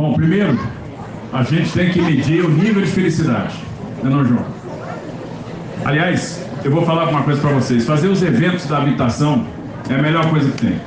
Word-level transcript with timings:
Bom, 0.00 0.14
primeiro, 0.14 0.58
a 1.30 1.42
gente 1.42 1.70
tem 1.74 1.90
que 1.90 2.00
medir 2.00 2.42
o 2.42 2.48
nível 2.48 2.80
de 2.80 2.90
felicidade. 2.90 3.54
Não 4.02 4.10
é 4.10 4.14
não, 4.14 4.24
João? 4.24 4.46
Aliás, 5.84 6.42
eu 6.64 6.70
vou 6.70 6.86
falar 6.86 7.10
uma 7.10 7.22
coisa 7.22 7.38
para 7.38 7.50
vocês. 7.50 7.84
Fazer 7.84 8.08
os 8.08 8.22
eventos 8.22 8.64
da 8.64 8.78
habitação 8.78 9.46
é 9.90 9.94
a 9.94 9.98
melhor 9.98 10.30
coisa 10.30 10.50
que 10.52 10.56
tem. 10.56 10.80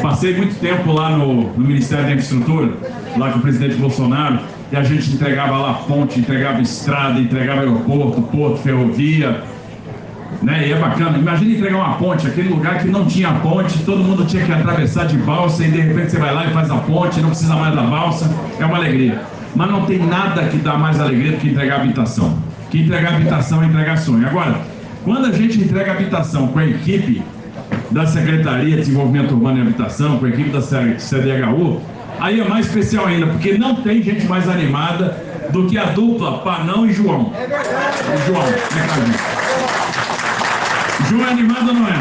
Passei 0.00 0.34
muito 0.34 0.58
tempo 0.60 0.92
lá 0.92 1.10
no, 1.10 1.52
no 1.52 1.58
Ministério 1.58 2.06
da 2.06 2.12
Infraestrutura, 2.12 2.72
lá 3.18 3.32
com 3.32 3.40
o 3.40 3.42
presidente 3.42 3.74
Bolsonaro, 3.74 4.38
e 4.72 4.76
a 4.76 4.82
gente 4.82 5.12
entregava 5.12 5.58
lá 5.58 5.74
ponte, 5.74 6.18
entregava 6.18 6.62
estrada, 6.62 7.20
entregava 7.20 7.60
aeroporto, 7.60 8.22
porto, 8.22 8.62
ferrovia, 8.62 9.42
né? 10.42 10.68
E 10.68 10.72
é 10.72 10.78
bacana. 10.78 11.16
Imagina 11.16 11.52
entregar 11.52 11.76
uma 11.76 11.94
ponte, 11.94 12.26
aquele 12.26 12.48
lugar 12.48 12.78
que 12.80 12.88
não 12.88 13.06
tinha 13.06 13.32
ponte, 13.34 13.78
todo 13.84 14.02
mundo 14.02 14.24
tinha 14.24 14.44
que 14.44 14.52
atravessar 14.52 15.06
de 15.06 15.16
balsa 15.18 15.64
e 15.64 15.70
de 15.70 15.80
repente 15.80 16.10
você 16.10 16.18
vai 16.18 16.34
lá 16.34 16.46
e 16.46 16.50
faz 16.50 16.70
a 16.70 16.76
ponte, 16.76 17.20
não 17.20 17.30
precisa 17.30 17.54
mais 17.54 17.74
da 17.74 17.82
balsa, 17.82 18.30
é 18.58 18.64
uma 18.64 18.76
alegria. 18.76 19.22
Mas 19.54 19.70
não 19.70 19.84
tem 19.84 19.98
nada 19.98 20.44
que 20.44 20.56
dá 20.56 20.76
mais 20.76 21.00
alegria 21.00 21.32
do 21.32 21.38
que 21.38 21.48
entregar 21.48 21.80
habitação. 21.80 22.36
Que 22.70 22.82
entregar 22.82 23.14
habitação 23.14 23.62
é 23.62 23.66
entregar 23.66 23.98
sonho. 23.98 24.26
Agora, 24.26 24.60
quando 25.04 25.26
a 25.26 25.32
gente 25.32 25.60
entrega 25.60 25.92
habitação 25.92 26.48
com 26.48 26.58
a 26.58 26.66
equipe 26.66 27.22
da 27.90 28.06
Secretaria 28.06 28.76
de 28.76 28.82
Desenvolvimento 28.82 29.32
Urbano 29.32 29.58
e 29.58 29.60
Habitação, 29.60 30.18
com 30.18 30.26
a 30.26 30.28
equipe 30.28 30.50
da 30.50 30.60
CDHU, 30.60 31.80
aí 32.18 32.40
é 32.40 32.48
mais 32.48 32.66
especial 32.66 33.06
ainda, 33.06 33.26
porque 33.26 33.58
não 33.58 33.76
tem 33.76 34.02
gente 34.02 34.26
mais 34.26 34.48
animada 34.48 35.16
do 35.50 35.66
que 35.66 35.76
a 35.76 35.86
dupla 35.86 36.38
Panão 36.38 36.86
e 36.86 36.92
João. 36.92 37.30
É 37.34 37.46
verdade. 37.46 37.98
O 38.14 38.26
João, 38.26 38.46
né, 38.46 38.86
Carlinhos? 38.88 39.41
João 41.12 41.26
é 41.26 41.30
animado 41.30 41.68
ou 41.68 41.74
não 41.74 41.86
é? 41.86 41.92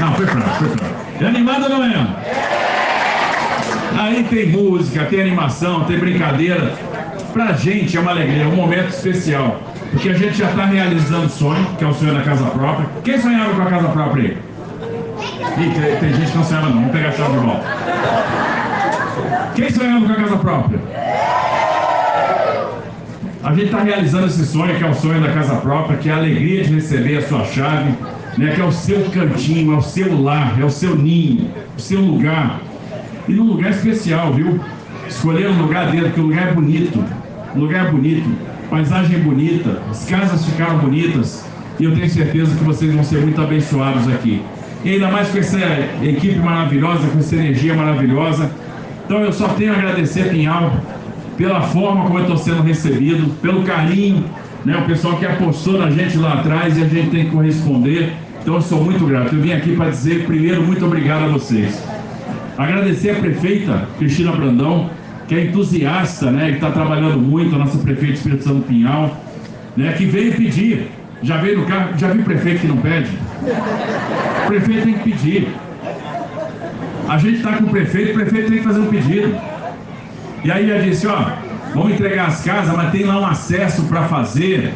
Não, 0.00 0.14
foi 0.14 0.26
fraco, 0.26 0.50
foi 0.54 0.68
fraco. 0.68 0.94
É 1.20 1.26
animado 1.26 1.64
ou 1.64 1.68
não 1.68 1.84
é? 1.84 2.06
Aí 3.98 4.24
tem 4.24 4.48
música, 4.48 5.04
tem 5.04 5.20
animação, 5.20 5.84
tem 5.84 5.98
brincadeira. 5.98 6.72
Pra 7.34 7.52
gente 7.52 7.94
é 7.94 8.00
uma 8.00 8.12
alegria, 8.12 8.44
é 8.44 8.46
um 8.46 8.56
momento 8.56 8.88
especial. 8.88 9.60
Porque 9.90 10.08
a 10.08 10.14
gente 10.14 10.38
já 10.38 10.48
está 10.48 10.64
realizando 10.64 11.28
sonho, 11.28 11.66
que 11.76 11.84
é 11.84 11.86
o 11.86 11.92
sonho 11.92 12.14
da 12.14 12.22
casa 12.22 12.44
própria. 12.46 12.88
Quem 13.04 13.20
sonhava 13.20 13.54
com 13.54 13.62
a 13.62 13.66
casa 13.66 13.88
própria 13.88 14.22
aí? 14.22 14.38
Ih, 15.58 15.70
tem, 15.74 15.96
tem 15.96 16.14
gente 16.14 16.30
que 16.30 16.38
não 16.38 16.44
sonhava 16.44 16.68
não, 16.68 16.76
vamos 16.76 16.92
pegar 16.92 17.08
a 17.10 17.12
chave 17.12 17.32
de 17.32 17.38
volta. 17.38 17.66
Quem 19.54 19.70
sonhava 19.70 20.06
com 20.06 20.12
a 20.12 20.16
casa 20.16 20.36
própria? 20.38 20.80
A 23.46 23.54
gente 23.54 23.66
está 23.66 23.80
realizando 23.80 24.26
esse 24.26 24.44
sonho, 24.44 24.74
que 24.76 24.82
é 24.82 24.90
o 24.90 24.92
sonho 24.92 25.20
da 25.20 25.30
casa 25.30 25.54
própria, 25.54 25.96
que 25.98 26.08
é 26.08 26.12
a 26.12 26.16
alegria 26.16 26.64
de 26.64 26.74
receber 26.74 27.18
a 27.18 27.22
sua 27.22 27.44
chave, 27.44 27.94
né, 28.36 28.50
que 28.52 28.60
é 28.60 28.64
o 28.64 28.72
seu 28.72 29.02
cantinho, 29.10 29.72
é 29.72 29.76
o 29.76 29.80
seu 29.80 30.20
lar, 30.20 30.60
é 30.60 30.64
o 30.64 30.68
seu 30.68 30.96
ninho, 30.96 31.48
o 31.78 31.80
seu 31.80 32.00
lugar. 32.00 32.60
E 33.28 33.32
num 33.32 33.44
lugar 33.44 33.70
especial, 33.70 34.32
viu? 34.32 34.58
Escolher 35.08 35.48
um 35.48 35.62
lugar 35.62 35.92
dentro, 35.92 36.06
porque 36.08 36.20
o 36.20 36.24
lugar 36.24 36.48
é 36.48 36.52
bonito. 36.54 37.04
O 37.54 37.60
lugar 37.60 37.86
é 37.86 37.90
bonito, 37.92 38.28
paisagem 38.68 39.20
bonita, 39.20 39.80
as 39.88 40.04
casas 40.06 40.44
ficaram 40.44 40.78
bonitas. 40.78 41.46
E 41.78 41.84
eu 41.84 41.94
tenho 41.94 42.10
certeza 42.10 42.52
que 42.52 42.64
vocês 42.64 42.92
vão 42.92 43.04
ser 43.04 43.20
muito 43.20 43.40
abençoados 43.40 44.08
aqui. 44.08 44.42
E 44.84 44.90
ainda 44.90 45.08
mais 45.08 45.28
com 45.28 45.38
essa 45.38 45.60
equipe 46.02 46.40
maravilhosa, 46.40 47.06
com 47.06 47.20
essa 47.20 47.36
energia 47.36 47.74
maravilhosa. 47.74 48.50
Então 49.04 49.20
eu 49.20 49.32
só 49.32 49.46
tenho 49.50 49.72
a 49.72 49.76
agradecer, 49.76 50.30
Pinhal, 50.30 50.72
pela 51.36 51.60
forma 51.62 52.04
como 52.04 52.18
eu 52.18 52.22
estou 52.22 52.36
sendo 52.36 52.62
recebido, 52.62 53.28
pelo 53.40 53.62
carinho, 53.62 54.24
né? 54.64 54.76
o 54.76 54.82
pessoal 54.82 55.16
que 55.16 55.26
apostou 55.26 55.78
na 55.78 55.90
gente 55.90 56.16
lá 56.16 56.34
atrás 56.34 56.76
e 56.76 56.82
a 56.82 56.86
gente 56.86 57.10
tem 57.10 57.24
que 57.26 57.30
corresponder. 57.30 58.12
Então 58.40 58.54
eu 58.54 58.62
sou 58.62 58.82
muito 58.82 59.04
grato. 59.06 59.34
Eu 59.34 59.42
vim 59.42 59.52
aqui 59.52 59.74
para 59.74 59.90
dizer, 59.90 60.24
primeiro, 60.24 60.62
muito 60.62 60.84
obrigado 60.84 61.24
a 61.24 61.28
vocês. 61.28 61.82
Agradecer 62.56 63.10
a 63.10 63.14
prefeita 63.16 63.88
Cristina 63.98 64.32
Brandão, 64.32 64.88
que 65.28 65.34
é 65.34 65.44
entusiasta, 65.44 66.30
né? 66.30 66.48
que 66.50 66.54
está 66.54 66.70
trabalhando 66.70 67.18
muito, 67.18 67.54
a 67.54 67.58
nossa 67.58 67.76
prefeita 67.78 68.14
Espírito 68.14 68.44
Santo 68.44 68.62
Pinhal, 68.62 69.16
né? 69.76 69.92
que 69.92 70.06
veio 70.06 70.34
pedir. 70.34 70.88
Já 71.22 71.38
veio 71.38 71.60
no 71.60 71.66
carro, 71.66 71.96
já 71.96 72.08
viu 72.08 72.22
prefeito 72.22 72.60
que 72.60 72.66
não 72.66 72.76
pede? 72.76 73.10
O 74.44 74.46
prefeito 74.46 74.84
tem 74.84 74.94
que 74.94 75.10
pedir. 75.10 75.48
A 77.08 77.18
gente 77.18 77.36
está 77.36 77.52
com 77.52 77.64
o 77.64 77.68
prefeito, 77.68 78.10
o 78.10 78.14
prefeito 78.14 78.48
tem 78.48 78.58
que 78.58 78.64
fazer 78.64 78.80
um 78.80 78.86
pedido. 78.86 79.34
E 80.46 80.52
aí 80.52 80.68
já 80.68 80.78
disse, 80.78 81.08
ó, 81.08 81.24
vamos 81.74 81.94
entregar 81.94 82.28
as 82.28 82.44
casas, 82.44 82.72
mas 82.76 82.92
tem 82.92 83.02
lá 83.02 83.18
um 83.18 83.26
acesso 83.26 83.82
para 83.86 84.04
fazer, 84.04 84.72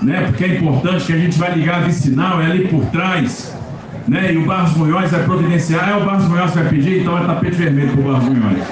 né? 0.00 0.22
Porque 0.26 0.44
é 0.44 0.48
importante 0.54 1.04
que 1.04 1.12
a 1.12 1.16
gente 1.16 1.36
vai 1.36 1.52
ligar 1.52 1.78
a 1.78 1.80
vicinal, 1.80 2.40
é 2.40 2.44
ali 2.44 2.68
por 2.68 2.84
trás, 2.86 3.58
né? 4.06 4.32
E 4.32 4.36
o 4.36 4.46
Barros 4.46 4.76
Munhoz 4.76 5.10
vai 5.10 5.24
providenciar, 5.24 5.88
é 5.88 5.96
o 5.96 6.04
Barros 6.04 6.28
Munhoz 6.28 6.54
vai 6.54 6.68
pedir, 6.68 7.00
então 7.00 7.18
é 7.18 7.24
tapete 7.26 7.56
vermelho 7.56 7.90
para 7.90 8.00
o 8.00 8.04
Barros 8.04 8.24
Munhoz. 8.28 8.62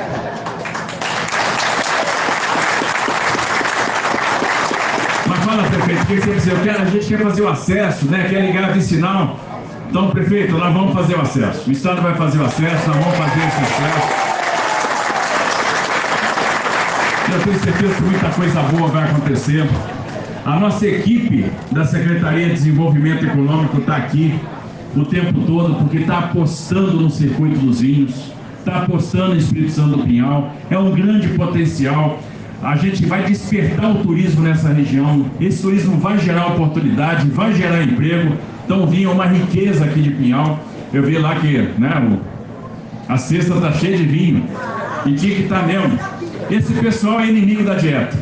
Mas 5.26 5.38
fala, 5.40 5.62
prefeito, 5.64 6.02
o 6.02 6.06
que 6.06 6.20
você? 6.20 6.52
Eu 6.52 6.60
quero, 6.62 6.82
a 6.82 6.84
gente 6.84 7.06
quer 7.08 7.18
fazer 7.18 7.42
o 7.42 7.48
acesso, 7.48 8.06
né? 8.06 8.28
Quer 8.30 8.42
ligar 8.42 8.66
a 8.66 8.72
vicinal. 8.72 9.40
Então, 9.90 10.10
prefeito, 10.10 10.52
nós 10.52 10.72
vamos 10.72 10.94
fazer 10.94 11.16
o 11.16 11.20
acesso. 11.20 11.68
O 11.68 11.72
Estado 11.72 12.00
vai 12.00 12.14
fazer 12.14 12.38
o 12.38 12.44
acesso, 12.44 12.90
nós 12.90 12.96
vamos 12.96 13.18
fazer 13.18 13.40
esse 13.40 13.60
acesso. 13.60 14.25
Eu 17.32 17.42
tenho 17.42 17.58
certeza 17.58 17.94
que 17.94 18.02
muita 18.02 18.28
coisa 18.30 18.62
boa 18.62 18.88
vai 18.88 19.04
acontecer. 19.04 19.68
A 20.44 20.60
nossa 20.60 20.86
equipe 20.86 21.44
da 21.72 21.84
Secretaria 21.84 22.46
de 22.46 22.52
Desenvolvimento 22.52 23.26
Econômico 23.26 23.78
está 23.78 23.96
aqui 23.96 24.38
o 24.94 25.04
tempo 25.04 25.40
todo 25.40 25.74
porque 25.74 25.98
está 25.98 26.18
apostando 26.20 26.92
no 26.92 27.10
circuito 27.10 27.58
dos 27.58 27.80
vinhos, 27.80 28.32
está 28.60 28.82
apostando 28.82 29.34
em 29.34 29.38
Espírito 29.38 29.72
Santo 29.72 29.96
do 29.98 30.04
Pinhal. 30.04 30.52
É 30.70 30.78
um 30.78 30.92
grande 30.92 31.28
potencial. 31.30 32.20
A 32.62 32.76
gente 32.76 33.04
vai 33.04 33.24
despertar 33.24 33.90
o 33.90 33.96
turismo 33.96 34.42
nessa 34.42 34.68
região. 34.68 35.26
Esse 35.40 35.62
turismo 35.62 35.98
vai 35.98 36.18
gerar 36.18 36.46
oportunidade, 36.46 37.28
vai 37.30 37.52
gerar 37.52 37.82
emprego. 37.82 38.36
Então 38.64 38.86
vinha 38.86 39.10
uma 39.10 39.26
riqueza 39.26 39.84
aqui 39.84 40.00
de 40.00 40.10
Pinhal. 40.10 40.60
Eu 40.92 41.02
vi 41.02 41.18
lá 41.18 41.34
que 41.34 41.58
né, 41.76 42.18
a 43.08 43.16
cesta 43.16 43.54
está 43.54 43.72
cheia 43.72 43.96
de 43.96 44.04
vinho. 44.04 44.44
E 45.04 45.12
tinha 45.14 45.34
que 45.34 45.42
estar 45.42 45.60
tá 45.60 45.66
mesmo. 45.66 45.98
Esse 46.50 46.72
pessoal 46.74 47.20
é 47.20 47.28
inimigo 47.28 47.64
da 47.64 47.74
dieta. 47.74 48.16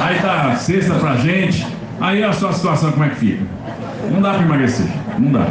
Aí 0.00 0.20
dá 0.20 0.54
cesta 0.54 0.94
pra 0.94 1.16
gente, 1.16 1.66
aí 2.00 2.22
a 2.22 2.32
sua 2.32 2.52
situação 2.52 2.92
como 2.92 3.04
é 3.04 3.08
que 3.08 3.16
fica? 3.16 3.42
Não 4.10 4.22
dá 4.22 4.34
para 4.34 4.42
emagrecer, 4.42 4.86
não 5.18 5.32
dá. 5.32 5.46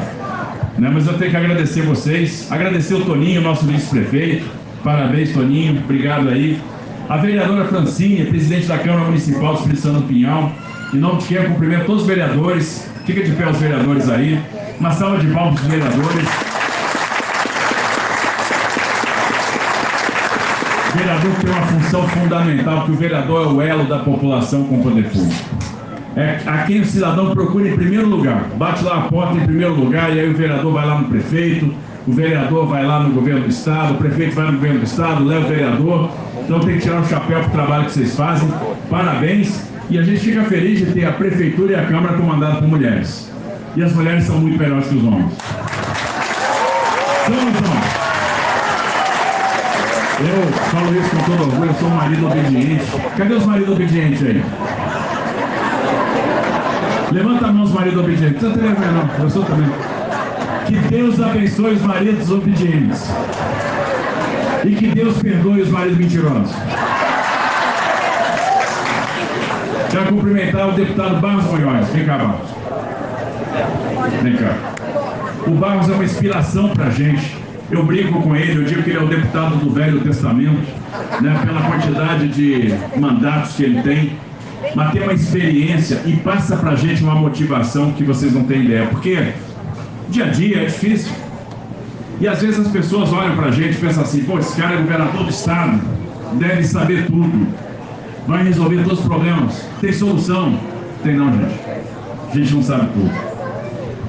Né? 0.77 0.89
Mas 0.93 1.07
eu 1.07 1.17
tenho 1.17 1.29
que 1.31 1.37
agradecer 1.37 1.81
vocês, 1.81 2.49
agradecer 2.49 2.95
o 2.95 3.03
Toninho, 3.03 3.41
nosso 3.41 3.65
vice-prefeito. 3.65 4.45
Parabéns, 4.83 5.33
Toninho, 5.33 5.81
obrigado 5.83 6.29
aí. 6.29 6.59
A 7.09 7.17
vereadora 7.17 7.65
Francine, 7.65 8.25
presidente 8.25 8.67
da 8.67 8.77
Câmara 8.77 9.05
Municipal 9.05 9.53
do 9.53 9.59
Espírito 9.59 9.81
Santo 9.81 10.03
Pinhal. 10.03 10.51
Em 10.93 10.97
nome 10.97 11.19
de 11.19 11.27
quem 11.27 11.37
eu 11.37 11.45
cumprimento 11.45 11.85
todos 11.85 12.03
os 12.03 12.07
vereadores. 12.07 12.89
Fica 13.05 13.23
de 13.23 13.31
pé 13.31 13.49
os 13.49 13.57
vereadores 13.57 14.09
aí. 14.09 14.39
Uma 14.79 14.91
salva 14.91 15.17
de 15.17 15.27
palmas 15.33 15.59
para 15.59 15.63
os 15.63 15.73
vereadores. 15.73 16.48
O 20.89 20.97
vereador 20.97 21.31
tem 21.35 21.51
uma 21.51 21.61
função 21.67 22.07
fundamental, 22.07 22.77
porque 22.77 22.91
o 22.91 22.95
vereador 22.95 23.45
é 23.45 23.49
o 23.49 23.61
elo 23.61 23.83
da 23.83 23.99
população 23.99 24.63
com 24.63 24.79
o 24.79 24.83
poder 24.83 25.05
público. 25.09 25.45
É 26.15 26.39
a 26.47 26.63
quem 26.63 26.81
o 26.81 26.85
cidadão 26.85 27.31
procura 27.31 27.69
em 27.69 27.75
primeiro 27.75 28.07
lugar. 28.07 28.45
Bate 28.57 28.83
lá 28.83 28.97
a 28.97 29.01
porta 29.01 29.37
em 29.37 29.45
primeiro 29.45 29.75
lugar 29.75 30.15
e 30.15 30.19
aí 30.19 30.29
o 30.29 30.35
vereador 30.35 30.73
vai 30.73 30.85
lá 30.85 30.99
no 30.99 31.07
prefeito, 31.07 31.73
o 32.07 32.11
vereador 32.11 32.65
vai 32.65 32.83
lá 32.85 33.01
no 33.01 33.11
governo 33.11 33.41
do 33.41 33.49
estado, 33.49 33.93
o 33.93 33.97
prefeito 33.97 34.35
vai 34.35 34.47
no 34.47 34.53
governo 34.53 34.79
do 34.79 34.85
estado, 34.85 35.23
leva 35.23 35.45
o 35.45 35.47
vereador. 35.47 36.09
Então 36.43 36.59
tem 36.59 36.75
que 36.75 36.81
tirar 36.81 37.01
o 37.01 37.05
chapéu 37.05 37.39
para 37.41 37.47
o 37.47 37.51
trabalho 37.51 37.85
que 37.85 37.91
vocês 37.91 38.15
fazem. 38.15 38.49
Parabéns. 38.89 39.69
E 39.91 39.97
a 39.97 40.01
gente 40.01 40.19
fica 40.19 40.43
feliz 40.43 40.79
de 40.79 40.87
ter 40.87 41.05
a 41.05 41.11
prefeitura 41.11 41.73
e 41.73 41.75
a 41.75 41.85
Câmara 41.85 42.15
comandada 42.15 42.55
por 42.55 42.67
mulheres. 42.67 43.31
E 43.75 43.83
as 43.83 43.93
mulheres 43.93 44.23
são 44.23 44.39
muito 44.39 44.57
melhores 44.57 44.87
que 44.87 44.95
os 44.95 45.03
homens. 45.03 45.33
Então, 47.25 47.49
então, 47.49 48.18
eu 50.21 50.51
falo 50.51 50.99
isso 50.99 51.09
com 51.09 51.23
todo 51.23 51.43
orgulho, 51.43 51.69
eu 51.69 51.75
sou 51.75 51.87
um 51.87 51.95
marido 51.95 52.27
obediente. 52.27 52.85
Cadê 53.17 53.33
os 53.33 53.45
maridos 53.45 53.73
obedientes 53.73 54.21
aí? 54.23 54.43
Levanta 57.11 57.47
a 57.47 57.51
mão 57.51 57.63
os 57.63 57.71
maridos 57.71 57.99
obedientes. 57.99 58.41
Não 58.41 58.51
precisa 58.51 58.75
ter 58.75 58.91
não, 58.91 59.23
eu 59.23 59.29
sou 59.29 59.43
também. 59.45 59.69
Que 60.67 60.75
Deus 60.89 61.21
abençoe 61.21 61.73
os 61.73 61.81
maridos 61.81 62.29
obedientes. 62.29 63.09
E 64.65 64.75
que 64.75 64.87
Deus 64.87 65.17
perdoe 65.19 65.61
os 65.61 65.69
maridos 65.69 65.97
mentirosos. 65.97 66.53
Quero 69.89 70.05
cumprimentar 70.05 70.67
o 70.67 70.71
deputado 70.73 71.19
Barros 71.19 71.45
Munhoz. 71.45 71.87
Vem 71.89 72.05
cá, 72.05 72.17
Barros. 72.17 72.49
Vem 74.21 74.35
cá. 74.35 74.53
O 75.47 75.51
Barros 75.51 75.89
é 75.89 75.93
uma 75.93 76.03
inspiração 76.03 76.69
pra 76.69 76.89
gente. 76.91 77.38
Eu 77.71 77.83
brinco 77.83 78.21
com 78.21 78.35
ele, 78.35 78.61
eu 78.61 78.63
digo 78.65 78.83
que 78.83 78.89
ele 78.89 78.99
é 78.99 79.03
o 79.03 79.07
deputado 79.07 79.57
do 79.57 79.71
Velho 79.71 79.99
Testamento, 80.01 80.59
né, 81.21 81.41
pela 81.45 81.61
quantidade 81.61 82.27
de 82.27 82.73
mandatos 82.99 83.53
que 83.53 83.63
ele 83.63 83.81
tem, 83.81 84.13
mas 84.75 84.91
tem 84.91 85.03
uma 85.03 85.13
experiência 85.13 86.01
e 86.05 86.13
passa 86.17 86.57
para 86.57 86.71
a 86.71 86.75
gente 86.75 87.03
uma 87.03 87.15
motivação 87.15 87.91
que 87.91 88.03
vocês 88.03 88.33
não 88.33 88.43
têm 88.43 88.65
ideia, 88.65 88.87
porque 88.87 89.33
dia 90.09 90.25
a 90.25 90.29
dia 90.29 90.63
é 90.63 90.65
difícil. 90.65 91.11
E 92.19 92.27
às 92.27 92.41
vezes 92.41 92.59
as 92.59 92.67
pessoas 92.67 93.13
olham 93.13 93.35
para 93.35 93.47
a 93.47 93.51
gente 93.51 93.77
e 93.77 93.79
pensam 93.79 94.03
assim: 94.03 94.23
pô, 94.23 94.39
esse 94.39 94.59
cara 94.59 94.73
é 94.73 94.77
governador 94.77 95.23
do 95.23 95.29
estado, 95.29 95.79
deve 96.33 96.63
saber 96.63 97.05
tudo, 97.05 97.47
vai 98.27 98.43
resolver 98.43 98.83
todos 98.83 98.99
os 98.99 99.05
problemas, 99.05 99.65
tem 99.79 99.93
solução. 99.93 100.59
Tem 101.03 101.15
não, 101.15 101.31
gente. 101.31 101.59
A 102.31 102.35
gente 102.35 102.53
não 102.53 102.63
sabe 102.63 102.89
tudo. 102.93 103.28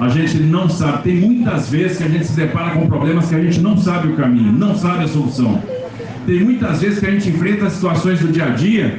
A 0.00 0.08
gente 0.08 0.38
não 0.38 0.68
sabe. 0.68 1.02
Tem 1.02 1.16
muitas 1.16 1.68
vezes 1.68 1.98
que 1.98 2.04
a 2.04 2.08
gente 2.08 2.24
se 2.24 2.32
depara 2.32 2.70
com 2.70 2.86
problemas 2.86 3.28
que 3.28 3.34
a 3.34 3.40
gente 3.40 3.60
não 3.60 3.76
sabe 3.76 4.08
o 4.08 4.16
caminho, 4.16 4.50
não 4.50 4.74
sabe 4.74 5.04
a 5.04 5.08
solução. 5.08 5.62
Tem 6.26 6.40
muitas 6.40 6.80
vezes 6.80 6.98
que 6.98 7.06
a 7.06 7.10
gente 7.10 7.28
enfrenta 7.28 7.68
situações 7.68 8.20
do 8.20 8.28
dia 8.28 8.46
a 8.46 8.48
dia 8.48 8.98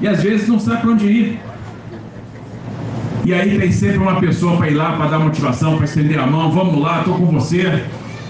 e 0.00 0.06
às 0.06 0.22
vezes 0.22 0.46
não 0.46 0.60
sabe 0.60 0.82
para 0.82 0.90
onde 0.90 1.06
ir. 1.06 1.40
E 3.24 3.34
aí 3.34 3.58
tem 3.58 3.72
sempre 3.72 3.98
uma 3.98 4.20
pessoa 4.20 4.56
para 4.56 4.70
ir 4.70 4.74
lá, 4.74 4.92
para 4.92 5.06
dar 5.06 5.18
motivação, 5.18 5.76
para 5.76 5.84
estender 5.84 6.18
a 6.18 6.26
mão, 6.26 6.52
vamos 6.52 6.80
lá, 6.80 7.00
estou 7.00 7.14
com 7.14 7.26
você. 7.26 7.82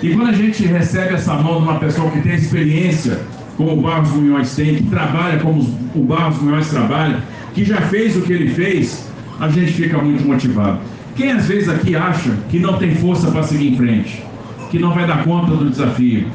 E 0.03 0.15
quando 0.15 0.29
a 0.29 0.33
gente 0.33 0.65
recebe 0.65 1.15
essa 1.15 1.35
mão 1.35 1.59
de 1.59 1.63
uma 1.65 1.79
pessoa 1.79 2.11
que 2.11 2.21
tem 2.21 2.35
experiência, 2.35 3.21
como 3.57 3.73
o 3.73 3.83
Barros 3.83 4.11
Munhoz 4.11 4.55
tem, 4.55 4.77
que 4.77 4.85
trabalha 4.85 5.39
como 5.41 5.63
o 5.95 6.03
Barros 6.05 6.41
Munhoz 6.41 6.69
trabalha, 6.71 7.19
que 7.55 7.65
já 7.65 7.81
fez 7.83 8.17
o 8.17 8.23
que 8.23 8.33
ele 8.33 8.55
fez, 8.55 9.09
a 9.41 9.49
gente 9.49 9.73
fica 9.73 9.99
muito 9.99 10.25
motivado. 10.27 10.79
Quem 11.17 11.31
às 11.31 11.47
vezes 11.47 11.69
aqui 11.69 11.95
acha 11.95 12.31
que 12.49 12.59
não 12.59 12.77
tem 12.79 12.95
força 12.95 13.31
para 13.31 13.43
seguir 13.43 13.73
em 13.73 13.77
frente, 13.77 14.23
que 14.71 14.79
não 14.79 14.93
vai 14.93 15.07
dar 15.07 15.25
conta 15.25 15.55
do 15.55 15.71
desafio? 15.71 16.27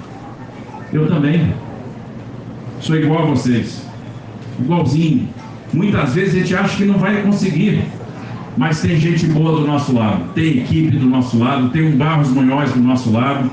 Eu 0.94 1.08
também. 1.08 1.54
Sou 2.80 2.96
igual 2.96 3.24
a 3.24 3.26
vocês. 3.26 3.86
Igualzinho. 4.60 5.28
Muitas 5.74 6.16
vezes 6.16 6.36
a 6.36 6.38
gente 6.40 6.56
acha 6.56 6.78
que 6.78 6.86
não 6.86 6.98
vai 6.98 7.22
conseguir. 7.22 7.84
Mas 8.58 8.82
tem 8.82 8.98
gente 8.98 9.26
boa 9.28 9.60
do 9.60 9.66
nosso 9.66 9.94
lado, 9.94 10.24
tem 10.34 10.58
equipe 10.58 10.98
do 10.98 11.06
nosso 11.06 11.38
lado, 11.38 11.70
tem 11.70 11.88
um 11.88 11.96
Barros 11.96 12.30
Munhoz 12.30 12.74
do 12.74 12.80
nosso 12.82 13.10
lado, 13.10 13.50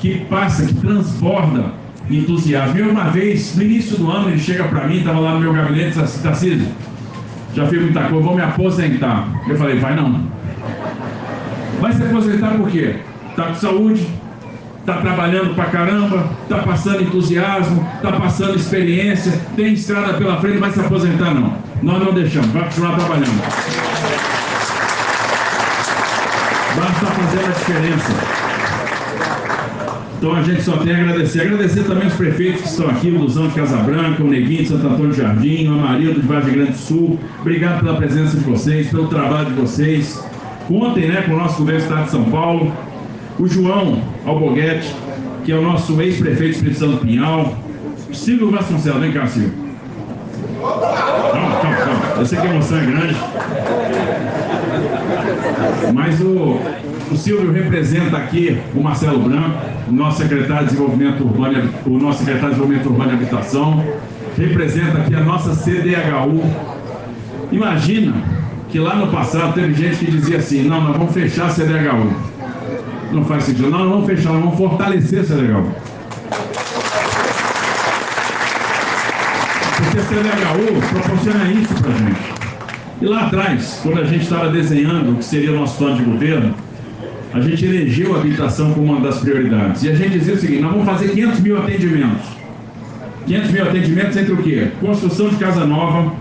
que 0.00 0.24
passa, 0.24 0.66
que 0.66 0.74
transborda 0.74 1.66
entusiasmo. 2.10 2.76
E 2.76 2.82
uma 2.82 3.04
vez, 3.04 3.54
no 3.54 3.62
início 3.62 3.96
do 3.96 4.10
ano, 4.10 4.30
ele 4.30 4.40
chega 4.40 4.64
para 4.64 4.88
mim, 4.88 4.98
estava 4.98 5.20
lá 5.20 5.34
no 5.34 5.40
meu 5.40 5.52
gabinete 5.52 5.84
e 5.84 5.88
disse 5.90 6.00
assim, 6.00 6.22
Tarcísio, 6.22 6.66
já 7.54 7.66
fiz 7.66 7.80
muita 7.82 8.00
coisa, 8.04 8.24
vou 8.24 8.34
me 8.34 8.42
aposentar. 8.42 9.28
Eu 9.48 9.56
falei, 9.56 9.78
vai 9.78 9.94
não. 9.94 10.22
Vai 11.82 11.92
se 11.92 12.00
aposentar 12.00 12.50
por 12.50 12.70
quê? 12.70 12.94
Está 13.30 13.46
com 13.46 13.54
saúde, 13.56 14.06
está 14.78 14.98
trabalhando 14.98 15.52
pra 15.56 15.64
caramba, 15.64 16.30
está 16.44 16.58
passando 16.58 17.02
entusiasmo, 17.02 17.84
está 17.96 18.12
passando 18.12 18.54
experiência, 18.54 19.32
tem 19.56 19.72
estrada 19.72 20.14
pela 20.14 20.40
frente, 20.40 20.58
vai 20.58 20.70
se 20.70 20.78
aposentar 20.78 21.34
não. 21.34 21.56
Nós 21.82 22.04
não 22.04 22.14
deixamos, 22.14 22.50
vai 22.50 22.62
continuar 22.62 22.96
trabalhando. 22.96 23.42
Basta 26.76 27.06
fazer 27.06 27.46
a 27.46 27.50
diferença. 27.50 28.12
Então 30.18 30.36
a 30.36 30.42
gente 30.44 30.62
só 30.62 30.76
tem 30.76 30.94
a 30.94 30.98
agradecer. 31.00 31.40
Agradecer 31.40 31.82
também 31.82 32.06
os 32.06 32.14
prefeitos 32.14 32.62
que 32.62 32.68
estão 32.68 32.88
aqui, 32.90 33.10
o 33.10 33.18
Luzão 33.18 33.48
de 33.48 33.54
Casabranca, 33.56 34.22
o 34.22 34.28
Neguinho 34.28 34.62
de 34.62 34.68
Santo 34.68 34.86
Antônio 34.86 35.10
de 35.10 35.16
Jardim, 35.20 35.66
o 35.66 35.72
Amarildo 35.72 36.20
de 36.20 36.28
Vargem 36.28 36.52
Grande 36.52 36.70
do 36.70 36.78
Sul. 36.78 37.18
Obrigado 37.40 37.80
pela 37.80 37.96
presença 37.96 38.36
de 38.36 38.44
vocês, 38.44 38.88
pelo 38.88 39.08
trabalho 39.08 39.46
de 39.46 39.54
vocês. 39.54 40.22
Contem 40.66 41.08
né, 41.08 41.22
com 41.22 41.32
o 41.32 41.36
nosso 41.36 41.58
governo 41.58 41.80
do 41.80 41.84
Estado 41.84 42.04
de 42.04 42.10
São 42.10 42.24
Paulo. 42.24 42.72
O 43.38 43.46
João 43.48 44.00
Alboguete, 44.24 44.94
que 45.44 45.52
é 45.52 45.56
o 45.56 45.62
nosso 45.62 46.00
ex-prefeito 46.00 46.44
de 46.44 46.50
Espírito 46.50 46.78
Santo 46.78 46.98
Pinhal. 46.98 47.56
Silvio 48.12 48.50
Vasconcelos, 48.50 49.00
vem 49.00 49.12
cá, 49.12 49.26
Silvio. 49.26 49.52
Calma, 50.60 51.56
calma, 51.60 51.76
calma. 51.76 52.14
Eu 52.18 52.26
sei 52.26 52.38
que 52.38 52.46
a 52.46 52.50
emoção 52.50 52.78
é 52.78 52.84
grande. 52.84 53.16
Mas 55.92 56.20
o, 56.20 56.60
o 57.10 57.16
Silvio 57.16 57.52
representa 57.52 58.16
aqui 58.16 58.58
o 58.74 58.80
Marcelo 58.80 59.18
Branco, 59.18 59.58
o 59.88 59.92
nosso 59.92 60.18
secretário 60.18 60.66
de 60.66 60.72
Desenvolvimento 60.72 61.24
Urbano, 61.24 61.70
o 61.86 61.98
nosso 61.98 62.18
secretário 62.18 62.54
de 62.54 62.60
Desenvolvimento 62.60 62.90
Urbano 62.90 63.10
e 63.10 63.14
Habitação, 63.14 63.84
representa 64.36 64.98
aqui 64.98 65.14
a 65.14 65.20
nossa 65.20 65.54
CDHU. 65.54 66.42
Imagina 67.50 68.14
que 68.72 68.78
lá 68.78 68.96
no 68.96 69.08
passado 69.08 69.52
teve 69.52 69.74
gente 69.74 70.02
que 70.02 70.10
dizia 70.10 70.38
assim, 70.38 70.62
não, 70.62 70.80
nós 70.80 70.96
vamos 70.96 71.12
fechar 71.12 71.48
a 71.48 71.50
CDHU. 71.50 72.10
Não 73.12 73.22
faz 73.22 73.44
sentido, 73.44 73.68
não, 73.68 73.80
não 73.80 73.90
vamos 73.90 74.06
fechar, 74.06 74.32
nós 74.32 74.42
vamos 74.42 74.56
fortalecer 74.56 75.20
a 75.20 75.24
CDHU. 75.24 75.74
Porque 79.76 79.98
a 79.98 80.02
CDHU 80.02 80.80
proporciona 80.90 81.52
isso 81.52 81.74
para 81.74 81.92
a 81.92 81.98
gente. 81.98 82.42
E 83.02 83.04
lá 83.04 83.26
atrás, 83.26 83.80
quando 83.82 84.00
a 84.00 84.04
gente 84.04 84.22
estava 84.22 84.48
desenhando 84.48 85.12
o 85.12 85.16
que 85.16 85.24
seria 85.24 85.52
o 85.52 85.56
nosso 85.56 85.76
plano 85.76 85.96
de 85.96 86.04
governo, 86.04 86.54
a 87.34 87.40
gente 87.40 87.66
elegeu 87.66 88.16
a 88.16 88.20
habitação 88.20 88.72
como 88.72 88.90
uma 88.90 89.00
das 89.00 89.18
prioridades. 89.18 89.82
E 89.82 89.90
a 89.90 89.94
gente 89.94 90.18
dizia 90.18 90.34
o 90.34 90.38
seguinte: 90.38 90.62
nós 90.62 90.70
vamos 90.70 90.86
fazer 90.86 91.08
500 91.08 91.40
mil 91.40 91.58
atendimentos. 91.58 92.26
500 93.26 93.50
mil 93.50 93.62
atendimentos 93.64 94.16
entre 94.16 94.32
o 94.32 94.36
quê? 94.38 94.68
Construção 94.80 95.28
de 95.28 95.36
casa 95.36 95.66
nova, 95.66 96.12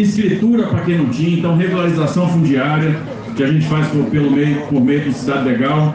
escritura 0.00 0.66
para 0.66 0.80
quem 0.80 0.98
não 0.98 1.06
tinha, 1.06 1.38
então 1.38 1.56
regularização 1.56 2.28
fundiária, 2.28 2.96
que 3.36 3.42
a 3.42 3.46
gente 3.46 3.66
faz 3.66 3.86
por, 3.88 4.04
pelo 4.06 4.30
meio, 4.30 4.60
por 4.66 4.80
meio 4.80 5.04
do 5.04 5.12
Cidade 5.12 5.48
Legal, 5.48 5.94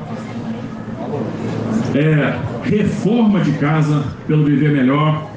é, 1.96 2.36
reforma 2.64 3.40
de 3.40 3.52
casa 3.54 4.04
pelo 4.28 4.46
Viver 4.46 4.72
Melhor, 4.72 5.30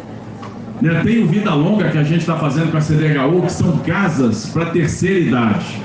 né? 0.80 1.00
tem 1.04 1.22
o 1.22 1.26
Vida 1.26 1.54
Longa 1.54 1.88
que 1.88 1.98
a 1.98 2.02
gente 2.02 2.20
está 2.20 2.36
fazendo 2.36 2.72
com 2.72 2.76
a 2.76 2.80
CDHU, 2.80 3.42
que 3.42 3.52
são 3.52 3.78
casas 3.78 4.46
para 4.46 4.66
terceira 4.66 5.20
idade. 5.20 5.80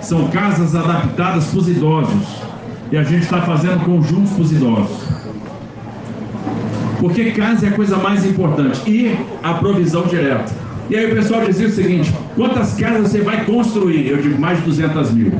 São 0.00 0.28
casas 0.28 0.74
adaptadas 0.74 1.46
para 1.46 1.58
os 1.58 1.68
idosos. 1.68 2.42
E 2.90 2.96
a 2.96 3.02
gente 3.02 3.22
está 3.22 3.40
fazendo 3.42 3.84
conjuntos 3.84 4.32
para 4.32 4.42
os 4.42 4.52
idosos. 4.52 5.06
Porque 7.00 7.32
casa 7.32 7.66
é 7.66 7.68
a 7.68 7.72
coisa 7.72 7.96
mais 7.96 8.24
importante. 8.24 8.80
E 8.88 9.16
a 9.42 9.54
provisão 9.54 10.02
direta. 10.06 10.65
E 10.88 10.96
aí 10.96 11.10
o 11.10 11.14
pessoal 11.14 11.44
dizia 11.44 11.66
o 11.66 11.70
seguinte: 11.70 12.12
quantas 12.34 12.74
casas 12.74 13.10
você 13.10 13.20
vai 13.20 13.44
construir? 13.44 14.08
Eu 14.08 14.18
digo, 14.18 14.40
mais 14.40 14.58
de 14.58 14.64
200 14.64 15.12
mil. 15.12 15.32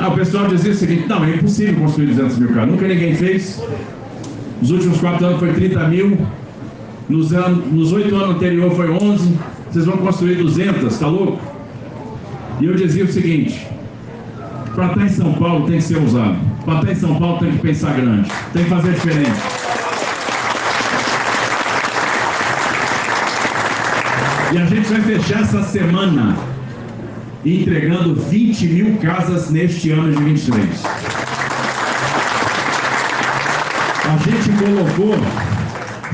Ah, 0.00 0.08
o 0.08 0.16
pessoal 0.16 0.48
dizia 0.48 0.72
o 0.72 0.74
seguinte: 0.74 1.06
não, 1.06 1.24
é 1.24 1.36
impossível 1.36 1.80
construir 1.80 2.06
200 2.08 2.38
mil 2.38 2.48
casas. 2.48 2.70
Nunca 2.70 2.88
ninguém 2.88 3.14
fez. 3.14 3.62
Nos 4.60 4.70
últimos 4.70 5.00
quatro 5.00 5.26
anos 5.26 5.38
foi 5.38 5.52
30 5.52 5.88
mil. 5.88 6.18
Nos, 7.08 7.32
anos, 7.32 7.72
nos 7.72 7.92
oito 7.92 8.14
anos 8.16 8.36
anteriores 8.36 8.76
foi 8.76 8.90
11. 8.90 9.34
Vocês 9.70 9.86
vão 9.86 9.96
construir 9.98 10.36
200, 10.36 10.98
tá 10.98 11.06
louco? 11.06 11.40
E 12.60 12.66
eu 12.66 12.74
dizia 12.74 13.04
o 13.04 13.08
seguinte: 13.08 13.66
para 14.74 14.86
estar 14.86 15.04
em 15.04 15.08
São 15.08 15.32
Paulo 15.34 15.66
tem 15.66 15.76
que 15.76 15.84
ser 15.84 15.98
usado. 15.98 16.36
Para 16.64 16.80
estar 16.80 16.92
em 16.92 16.94
São 16.96 17.14
Paulo 17.16 17.38
tem 17.38 17.52
que 17.52 17.58
pensar 17.58 17.94
grande. 17.94 18.28
Tem 18.52 18.64
que 18.64 18.70
fazer 18.70 18.92
diferente. 18.92 19.63
E 24.54 24.56
a 24.56 24.66
gente 24.66 24.86
vai 24.86 25.00
fechar 25.00 25.40
essa 25.40 25.64
semana 25.64 26.36
entregando 27.44 28.14
20 28.14 28.66
mil 28.68 28.96
casas 28.98 29.50
neste 29.50 29.90
ano 29.90 30.12
de 30.12 30.22
23. 30.22 30.64
A 34.04 34.16
gente 34.18 34.50
colocou 34.62 35.16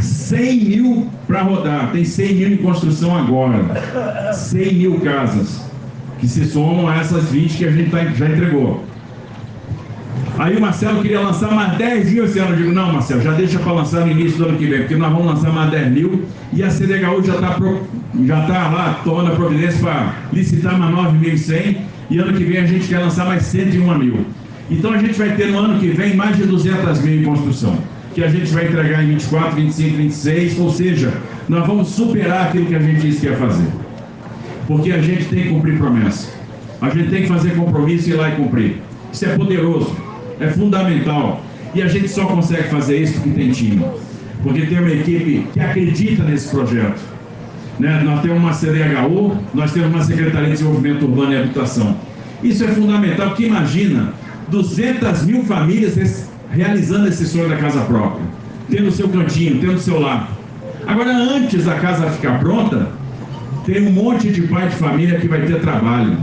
100 0.01 0.65
mil 0.65 1.11
para 1.27 1.43
rodar, 1.43 1.93
tem 1.93 2.03
100 2.03 2.35
mil 2.35 2.53
em 2.53 2.57
construção 2.57 3.15
agora. 3.15 4.33
100 4.33 4.75
mil 4.75 5.01
casas 5.01 5.61
que 6.19 6.27
se 6.27 6.47
somam 6.47 6.89
a 6.89 6.97
essas 6.97 7.25
20 7.25 7.59
que 7.59 7.65
a 7.67 7.71
gente 7.71 7.91
tá, 7.91 8.03
já 8.07 8.27
entregou. 8.27 8.83
Aí 10.41 10.57
o 10.57 10.61
Marcelo 10.61 11.03
queria 11.03 11.21
lançar 11.21 11.51
mais 11.53 11.77
10 11.77 12.13
mil 12.15 12.25
esse 12.25 12.39
ano. 12.39 12.53
Eu 12.53 12.57
digo, 12.57 12.73
não, 12.73 12.95
Marcelo, 12.95 13.21
já 13.21 13.33
deixa 13.33 13.59
para 13.59 13.73
lançar 13.73 14.07
no 14.07 14.11
início 14.11 14.39
do 14.39 14.47
ano 14.47 14.57
que 14.57 14.65
vem, 14.65 14.79
porque 14.81 14.97
nós 14.97 15.13
vamos 15.13 15.27
lançar 15.27 15.53
mais 15.53 15.71
10 15.71 15.93
mil 15.93 16.25
e 16.51 16.63
a 16.63 16.71
CDHU 16.71 17.23
já 17.23 17.35
está 17.35 17.59
já 18.25 18.41
tá 18.47 18.69
lá 18.71 19.01
tomando 19.05 19.33
a 19.33 19.35
providência 19.35 19.79
para 19.81 20.15
licitar 20.33 20.79
mais 20.79 20.95
9.100 21.15 21.77
e 22.09 22.19
ano 22.19 22.33
que 22.33 22.43
vem 22.43 22.57
a 22.57 22.65
gente 22.65 22.89
quer 22.89 23.01
lançar 23.01 23.27
mais 23.27 23.43
101 23.43 23.99
mil. 23.99 24.25
Então 24.71 24.95
a 24.95 24.97
gente 24.97 25.13
vai 25.13 25.37
ter 25.37 25.49
no 25.49 25.59
ano 25.59 25.79
que 25.79 25.89
vem 25.89 26.17
mais 26.17 26.35
de 26.35 26.45
200 26.45 27.03
mil 27.03 27.21
em 27.21 27.25
construção, 27.25 27.77
que 28.15 28.25
a 28.25 28.29
gente 28.29 28.51
vai 28.51 28.67
entregar 28.67 29.05
em 29.05 29.09
24, 29.09 29.57
25, 29.57 29.97
26, 29.99 30.59
ou 30.59 30.71
seja, 30.71 31.13
nós 31.51 31.67
vamos 31.67 31.89
superar 31.89 32.47
aquilo 32.47 32.65
que 32.65 32.75
a 32.75 32.81
gente 32.81 33.01
disse 33.03 33.21
que 33.21 33.27
ia 33.27 33.37
fazer 33.37 33.67
porque 34.71 34.93
a 34.93 35.03
gente 35.03 35.25
tem 35.25 35.43
que 35.43 35.49
cumprir 35.49 35.79
promessa. 35.79 36.33
A 36.81 36.89
gente 36.91 37.11
tem 37.11 37.23
que 37.23 37.29
fazer 37.29 37.57
compromisso 37.57 38.09
e 38.09 38.13
ir 38.13 38.15
lá 38.15 38.29
e 38.29 38.37
cumprir. 38.37 38.81
Isso 39.13 39.25
é 39.25 39.37
poderoso, 39.37 39.97
é 40.41 40.49
fundamental. 40.49 41.43
E 41.75 41.83
a 41.83 41.87
gente 41.87 42.09
só 42.09 42.27
consegue 42.27 42.65
fazer 42.65 42.99
isso 42.99 43.15
porque 43.15 43.31
tem 43.31 43.51
time. 43.53 43.85
Porque 44.43 44.67
tem 44.67 44.79
uma 44.79 44.91
equipe 44.91 45.47
que 45.53 45.61
acredita 45.61 46.25
nesse 46.25 46.49
projeto. 46.49 47.01
Né? 47.79 48.03
Nós 48.05 48.21
temos 48.23 48.39
uma 48.39 48.53
CDHU, 48.53 49.37
nós 49.55 49.73
temos 49.73 49.89
uma 49.89 50.03
Secretaria 50.03 50.49
de 50.49 50.53
Desenvolvimento 50.53 51.05
Urbano 51.05 51.33
e 51.33 51.37
Habitação. 51.37 51.97
Isso 52.43 52.65
é 52.65 52.69
fundamental, 52.69 53.29
porque 53.29 53.45
imagina 53.45 54.13
200 54.49 55.23
mil 55.25 55.45
famílias 55.45 56.29
realizando 56.51 57.09
esse 57.09 57.27
sonho 57.27 57.49
da 57.49 57.57
casa 57.57 57.81
própria, 57.83 58.25
tendo 58.69 58.91
seu 58.91 59.09
cantinho, 59.09 59.61
tendo 59.61 59.79
seu 59.79 60.01
lar. 60.01 60.31
Agora, 60.87 61.11
antes 61.11 61.67
da 61.67 61.75
casa 61.75 62.11
ficar 62.11 62.41
pronta, 62.41 62.89
tem 63.65 63.87
um 63.87 63.93
monte 63.93 64.31
de 64.31 64.43
pai 64.43 64.69
de 64.69 64.77
família 64.77 65.21
que 65.21 65.29
vai 65.29 65.43
ter 65.43 65.61
trabalho. 65.61 66.17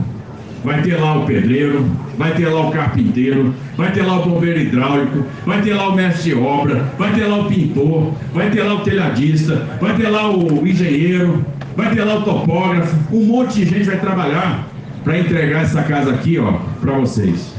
Vai 0.68 0.82
ter 0.82 0.98
lá 0.98 1.18
o 1.18 1.26
pedreiro, 1.26 1.90
vai 2.18 2.34
ter 2.34 2.50
lá 2.50 2.68
o 2.68 2.72
carpinteiro, 2.72 3.56
vai 3.78 3.90
ter 3.94 4.02
lá 4.02 4.20
o 4.20 4.30
bombeiro 4.30 4.60
hidráulico, 4.60 5.26
vai 5.46 5.62
ter 5.62 5.74
lá 5.74 5.88
o 5.88 5.96
mestre 5.96 6.32
de 6.32 6.38
obra, 6.38 6.84
vai 6.98 7.14
ter 7.14 7.26
lá 7.26 7.38
o 7.38 7.46
pintor, 7.46 8.12
vai 8.34 8.50
ter 8.50 8.64
lá 8.64 8.74
o 8.74 8.80
telhadista, 8.82 9.66
vai 9.80 9.96
ter 9.96 10.10
lá 10.10 10.30
o 10.30 10.68
engenheiro, 10.68 11.46
vai 11.74 11.96
ter 11.96 12.04
lá 12.04 12.16
o 12.16 12.22
topógrafo, 12.24 12.98
um 13.16 13.24
monte 13.24 13.60
de 13.60 13.66
gente 13.66 13.86
vai 13.86 13.98
trabalhar 13.98 14.68
para 15.06 15.18
entregar 15.18 15.64
essa 15.64 15.82
casa 15.84 16.12
aqui, 16.12 16.38
ó, 16.38 16.52
para 16.82 16.92
vocês. 16.98 17.56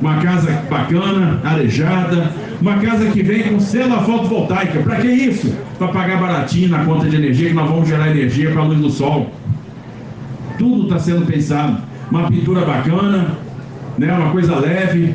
Uma 0.00 0.16
casa 0.16 0.50
bacana, 0.68 1.40
arejada, 1.44 2.32
uma 2.60 2.78
casa 2.78 3.08
que 3.08 3.22
vem 3.22 3.44
com 3.44 3.60
célula 3.60 4.02
fotovoltaica. 4.02 4.80
Para 4.80 4.96
que 4.96 5.06
isso? 5.06 5.54
Para 5.78 5.88
pagar 5.88 6.20
baratinho 6.20 6.70
na 6.70 6.84
conta 6.84 7.08
de 7.08 7.14
energia, 7.14 7.50
que 7.50 7.54
nós 7.54 7.70
vamos 7.70 7.88
gerar 7.88 8.10
energia 8.10 8.50
para 8.50 8.62
a 8.62 8.64
luz 8.64 8.80
do 8.80 8.90
sol. 8.90 9.30
Tudo 10.58 10.84
está 10.84 10.98
sendo 10.98 11.24
pensado. 11.24 11.86
Uma 12.10 12.28
pintura 12.28 12.64
bacana, 12.64 13.36
né? 13.98 14.12
uma 14.12 14.30
coisa 14.30 14.58
leve, 14.58 15.14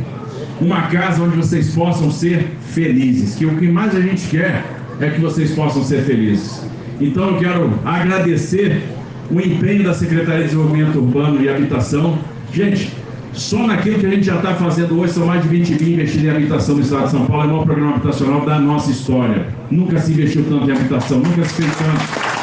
uma 0.60 0.83
casa 0.83 1.24
onde 1.24 1.38
vocês 1.38 1.74
possam 1.74 2.12
ser 2.12 2.48
felizes. 2.71 3.36
Que 3.36 3.45
o 3.45 3.57
que 3.57 3.67
mais 3.67 3.95
a 3.95 4.01
gente 4.01 4.27
quer 4.27 4.63
é 5.00 5.10
que 5.10 5.19
vocês 5.21 5.51
possam 5.51 5.83
ser 5.83 6.03
felizes. 6.03 6.62
Então 7.00 7.29
eu 7.29 7.38
quero 7.38 7.74
agradecer 7.83 8.83
o 9.31 9.39
empenho 9.39 9.83
da 9.83 9.93
Secretaria 9.93 10.43
de 10.43 10.50
Desenvolvimento 10.50 11.00
Urbano 11.00 11.41
e 11.41 11.50
Habitação. 11.50 12.19
Gente, 12.53 12.91
só 13.33 13.65
naquilo 13.65 14.00
que 14.00 14.05
a 14.05 14.10
gente 14.10 14.25
já 14.25 14.36
está 14.36 14.53
fazendo 14.55 15.00
hoje, 15.00 15.13
são 15.13 15.25
mais 15.25 15.41
de 15.41 15.48
20 15.48 15.81
mil 15.81 15.93
investidos 15.93 16.25
em 16.25 16.29
habitação 16.29 16.75
no 16.75 16.81
estado 16.81 17.05
de 17.05 17.12
São 17.12 17.25
Paulo. 17.25 17.43
É 17.43 17.45
o 17.45 17.50
maior 17.50 17.65
programa 17.65 17.91
habitacional 17.93 18.45
da 18.45 18.60
nossa 18.60 18.91
história. 18.91 19.48
Nunca 19.69 20.00
se 20.00 20.12
investiu 20.12 20.45
tanto 20.50 20.69
em 20.69 20.74
habitação, 20.74 21.19
nunca 21.19 21.43
se 21.45 21.53
fez 21.55 21.75
tanto. 21.77 22.40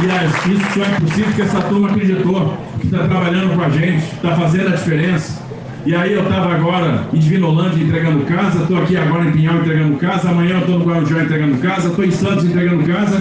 E 0.00 0.52
isso 0.52 0.64
só 0.74 0.82
é 0.82 1.00
possível 1.00 1.24
porque 1.26 1.42
essa 1.42 1.60
turma 1.62 1.88
acreditou, 1.88 2.56
que 2.80 2.86
está 2.86 3.08
trabalhando 3.08 3.54
com 3.56 3.62
a 3.62 3.68
gente, 3.68 4.04
está 4.04 4.36
fazendo 4.36 4.68
a 4.68 4.76
diferença. 4.76 5.42
E 5.84 5.94
aí 5.94 6.12
eu 6.12 6.22
estava 6.22 6.54
agora 6.54 7.08
em 7.12 7.18
Divinolândia 7.18 7.82
entregando 7.82 8.24
casa, 8.24 8.62
estou 8.62 8.78
aqui 8.78 8.96
agora 8.96 9.24
em 9.24 9.32
Pinhal 9.32 9.56
entregando 9.56 9.96
casa, 9.96 10.30
amanhã 10.30 10.56
eu 10.56 10.60
estou 10.60 10.78
no 10.78 10.84
Guarujá 10.84 11.22
entregando 11.22 11.58
casa, 11.58 11.88
estou 11.88 12.04
em 12.04 12.10
Santos 12.10 12.44
entregando 12.44 12.84
casa 12.84 13.20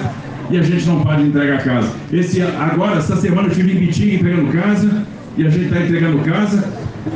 e 0.50 0.58
a 0.58 0.62
gente 0.62 0.86
não 0.86 1.02
para 1.02 1.18
de 1.18 1.30
entregar 1.30 1.64
casa. 1.64 1.90
Esse, 2.12 2.42
agora, 2.42 2.98
essa 2.98 3.16
semana 3.16 3.48
eu 3.48 3.52
estive 3.52 3.72
em 3.72 3.80
Bitinga 3.80 4.16
entregando 4.16 4.52
casa 4.52 5.04
e 5.38 5.46
a 5.46 5.50
gente 5.50 5.66
está 5.66 5.80
entregando 5.80 6.20
casa. 6.20 6.74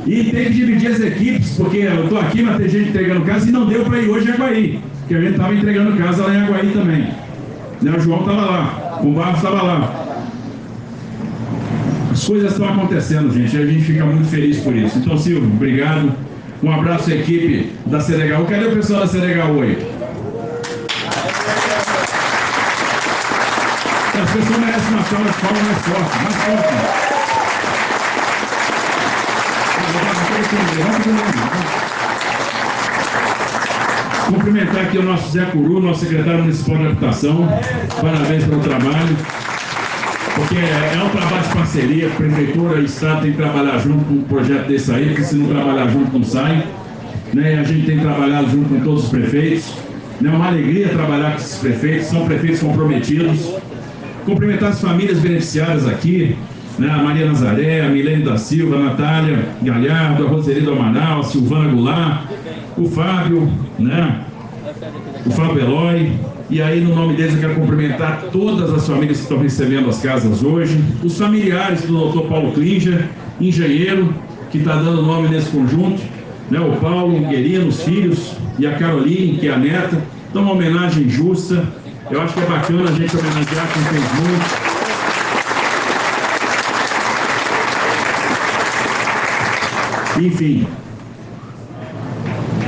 E 0.07 0.23
tem 0.23 0.45
que 0.45 0.53
dividir 0.53 0.91
as 0.91 1.01
equipes, 1.01 1.57
porque 1.57 1.77
eu 1.79 2.03
estou 2.03 2.19
aqui, 2.19 2.41
mas 2.41 2.57
tem 2.57 2.69
gente 2.69 2.89
entregando 2.89 3.21
casa 3.21 3.47
e 3.47 3.51
não 3.51 3.65
deu 3.65 3.83
para 3.83 3.99
ir 3.99 4.09
hoje 4.09 4.29
em 4.29 4.31
Aguaí, 4.31 4.79
porque 4.99 5.15
a 5.15 5.21
gente 5.21 5.31
estava 5.31 5.53
entregando 5.53 5.97
casa 5.97 6.23
lá 6.23 6.33
em 6.33 6.41
Aguaí 6.41 6.71
também. 6.73 7.07
Né, 7.81 7.93
o 7.97 7.99
João 7.99 8.21
estava 8.21 8.41
lá, 8.41 8.80
o 9.03 9.11
Barros 9.13 9.37
estava 9.37 9.61
lá. 9.61 10.05
As 12.11 12.25
coisas 12.25 12.51
estão 12.51 12.69
acontecendo, 12.69 13.33
gente, 13.33 13.55
e 13.55 13.61
a 13.61 13.65
gente 13.65 13.83
fica 13.83 14.05
muito 14.05 14.27
feliz 14.27 14.59
por 14.59 14.75
isso. 14.75 14.97
Então, 14.97 15.17
Silvio, 15.17 15.45
obrigado. 15.45 16.11
Um 16.61 16.71
abraço 16.71 17.09
à 17.09 17.15
equipe 17.15 17.71
da 17.85 17.99
Senegal. 17.99 18.45
Cadê 18.45 18.65
o 18.65 18.73
pessoal 18.73 19.01
da 19.01 19.07
Senegal 19.07 19.49
hoje? 19.51 19.77
As 24.21 24.31
pessoas 24.31 24.59
merecem 24.59 24.89
uma 24.91 25.03
salva 25.03 25.29
de 25.29 25.37
palmas 25.39 25.63
mais 25.63 25.77
forte, 25.79 26.23
mais 26.23 26.35
forte. 26.35 27.11
Cumprimentar 34.27 34.83
aqui 34.83 34.97
o 34.97 35.03
nosso 35.03 35.31
Zé 35.31 35.45
Curu, 35.45 35.79
nosso 35.79 36.01
secretário 36.01 36.41
municipal 36.41 36.77
de 36.77 36.85
habitação. 36.87 37.47
Parabéns 38.01 38.43
pelo 38.45 38.61
trabalho. 38.61 39.17
Porque 40.35 40.55
é, 40.55 40.93
é 40.95 41.03
um 41.03 41.09
trabalho 41.09 41.43
de 41.43 41.49
parceria, 41.49 42.09
prefeitura 42.09 42.79
e 42.79 42.85
Estado 42.85 43.21
tem 43.23 43.31
que 43.31 43.37
trabalhar 43.37 43.77
junto 43.79 44.05
com 44.05 44.13
um 44.13 44.23
projeto 44.23 44.67
desse 44.67 44.91
aí, 44.91 45.07
porque 45.09 45.23
se 45.23 45.35
não 45.35 45.47
trabalhar 45.47 45.87
junto 45.89 46.17
não 46.17 46.23
sai. 46.23 46.65
Né? 47.33 47.59
A 47.59 47.63
gente 47.63 47.85
tem 47.85 47.99
trabalhado 47.99 48.49
junto 48.49 48.69
com 48.69 48.79
todos 48.81 49.03
os 49.05 49.09
prefeitos. 49.09 49.73
É 50.23 50.29
uma 50.29 50.47
alegria 50.47 50.89
trabalhar 50.89 51.31
com 51.31 51.37
esses 51.37 51.57
prefeitos, 51.57 52.07
são 52.07 52.25
prefeitos 52.25 52.61
comprometidos. 52.61 53.55
Cumprimentar 54.25 54.69
as 54.69 54.79
famílias 54.79 55.19
beneficiárias 55.19 55.87
aqui, 55.87 56.37
né? 56.77 56.89
a 56.89 56.97
Maria 56.97 57.25
Nazaré, 57.25 57.81
a 57.81 57.89
Milene 57.89 58.23
da 58.23 58.37
Silva, 58.37 58.75
a 58.75 58.79
Natália 58.79 59.45
Galhardo, 59.61 60.25
a 60.25 60.29
Roseli 60.29 60.61
do 60.61 60.73
Amaral, 60.73 61.19
a 61.19 61.23
Silvana 61.23 61.69
Goulart, 61.71 62.23
o 62.77 62.85
Fábio, 62.89 63.51
né? 63.77 64.21
o 65.25 65.31
Fábio 65.31 65.59
Eloy. 65.59 66.11
E 66.49 66.61
aí, 66.61 66.81
no 66.81 66.93
nome 66.93 67.15
deles, 67.15 67.35
eu 67.35 67.39
quero 67.39 67.55
cumprimentar 67.55 68.23
todas 68.31 68.73
as 68.73 68.85
famílias 68.85 69.17
que 69.17 69.23
estão 69.23 69.37
recebendo 69.37 69.89
as 69.89 70.01
casas 70.01 70.43
hoje, 70.43 70.83
os 71.01 71.17
familiares 71.17 71.83
do 71.83 71.93
doutor 71.93 72.27
Paulo 72.27 72.51
Klinger, 72.51 73.07
engenheiro, 73.39 74.13
que 74.49 74.57
está 74.57 74.75
dando 74.75 75.01
nome 75.01 75.29
nesse 75.29 75.49
conjunto, 75.49 76.01
né? 76.49 76.59
o 76.59 76.73
Paulo, 76.77 77.17
Guerino, 77.27 77.67
os 77.67 77.81
filhos, 77.83 78.35
e 78.59 78.67
a 78.67 78.73
Caroline, 78.75 79.37
que 79.37 79.47
é 79.47 79.53
a 79.53 79.57
neta. 79.57 80.01
Então, 80.29 80.41
uma 80.41 80.51
homenagem 80.51 81.09
justa 81.09 81.65
eu 82.11 82.21
acho 82.21 82.33
que 82.33 82.41
é 82.41 82.45
bacana 82.45 82.89
a 82.89 82.91
gente 82.91 83.15
homenagear 83.15 83.71
quem 83.71 83.83
fez 83.83 84.03
muito. 84.19 84.70
Enfim, 90.21 90.67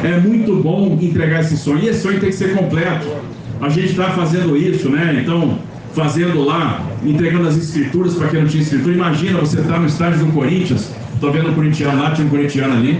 é 0.03 0.17
muito 0.17 0.55
bom 0.55 0.97
entregar 0.99 1.41
esse 1.41 1.55
sonho. 1.55 1.79
E 1.83 1.89
esse 1.89 2.01
sonho 2.01 2.19
tem 2.19 2.29
que 2.29 2.35
ser 2.35 2.55
completo. 2.55 3.07
A 3.61 3.69
gente 3.69 3.91
está 3.91 4.09
fazendo 4.09 4.57
isso, 4.57 4.89
né? 4.89 5.19
Então, 5.21 5.59
fazendo 5.93 6.43
lá, 6.43 6.81
entregando 7.05 7.47
as 7.47 7.55
escrituras 7.55 8.15
para 8.15 8.27
quem 8.27 8.41
não 8.41 8.47
tinha 8.47 8.63
escritura. 8.63 8.95
Imagina 8.95 9.39
você 9.39 9.59
estar 9.59 9.73
tá 9.73 9.79
no 9.79 9.85
estádio 9.85 10.25
do 10.25 10.31
Corinthians. 10.33 10.91
Estou 11.13 11.31
vendo 11.31 11.51
o 11.51 11.55
corintiano 11.55 12.01
lá, 12.01 12.11
tinha 12.11 12.27
um 12.27 12.29
corintiano 12.29 12.73
ali. 12.73 12.99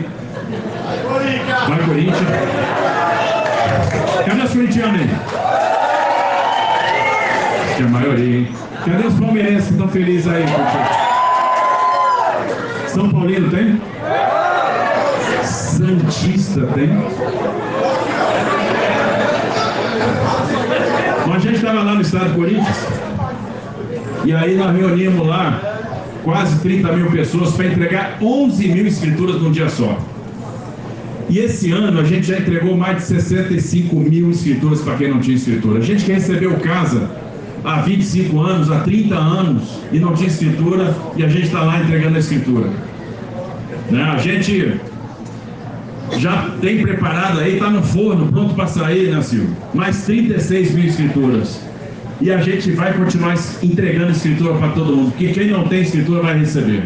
Vai, 1.67 1.83
Corinthians. 1.83 2.17
Cadê 4.25 4.41
os 4.43 4.51
corintianos 4.51 5.01
aí? 5.01 5.09
que 7.75 7.83
a 7.83 7.87
maioria, 7.87 8.37
hein? 8.37 8.47
Cadê 8.85 9.07
os 9.07 9.13
palmeirenses 9.15 9.65
que 9.65 9.73
estão 9.73 9.87
felizes 9.87 10.27
aí, 10.27 10.45
São 12.87 13.09
Paulino 13.09 13.49
tem? 13.49 13.81
Santista 15.93 16.61
tem? 16.73 16.87
Bom, 21.25 21.33
a 21.33 21.39
gente 21.39 21.55
estava 21.55 21.83
lá 21.83 21.95
no 21.95 22.01
estado 22.01 22.29
do 22.29 22.35
Corinthians 22.35 22.87
e 24.25 24.33
aí 24.33 24.55
nós 24.55 24.75
reunimos 24.75 25.27
lá 25.27 25.59
quase 26.23 26.59
30 26.61 26.91
mil 26.93 27.11
pessoas 27.11 27.51
para 27.51 27.67
entregar 27.67 28.17
11 28.21 28.67
mil 28.69 28.87
escrituras 28.87 29.41
num 29.41 29.51
dia 29.51 29.69
só. 29.69 29.97
E 31.29 31.39
esse 31.39 31.71
ano 31.71 31.99
a 31.99 32.03
gente 32.03 32.27
já 32.27 32.39
entregou 32.39 32.75
mais 32.75 32.97
de 32.97 33.03
65 33.03 33.95
mil 33.95 34.31
escrituras 34.31 34.81
para 34.81 34.95
quem 34.95 35.09
não 35.09 35.19
tinha 35.19 35.35
escritura. 35.35 35.79
A 35.79 35.81
gente 35.81 36.05
que 36.05 36.11
recebeu 36.11 36.55
casa 36.57 37.09
há 37.63 37.81
25 37.81 38.39
anos, 38.39 38.71
há 38.71 38.79
30 38.79 39.15
anos, 39.15 39.79
e 39.91 39.99
não 39.99 40.13
tinha 40.13 40.27
escritura, 40.27 40.95
e 41.15 41.23
a 41.23 41.27
gente 41.27 41.45
está 41.45 41.61
lá 41.61 41.79
entregando 41.81 42.15
a 42.15 42.19
escritura. 42.19 42.69
Né? 43.89 44.03
A 44.03 44.17
gente 44.17 44.79
já 46.17 46.51
tem 46.61 46.81
preparado 46.81 47.39
aí, 47.39 47.53
está 47.55 47.69
no 47.69 47.81
forno, 47.81 48.31
pronto 48.31 48.53
para 48.53 48.67
sair, 48.67 49.11
né, 49.11 49.21
Silvio? 49.21 49.55
Mais 49.73 50.05
36 50.05 50.73
mil 50.73 50.85
escrituras. 50.85 51.59
E 52.21 52.31
a 52.31 52.37
gente 52.37 52.71
vai 52.71 52.93
continuar 52.93 53.35
entregando 53.61 54.11
escritura 54.11 54.53
para 54.55 54.69
todo 54.69 54.95
mundo, 54.95 55.11
porque 55.11 55.27
quem 55.27 55.47
não 55.47 55.67
tem 55.67 55.81
escritura 55.81 56.21
vai 56.21 56.39
receber. 56.39 56.83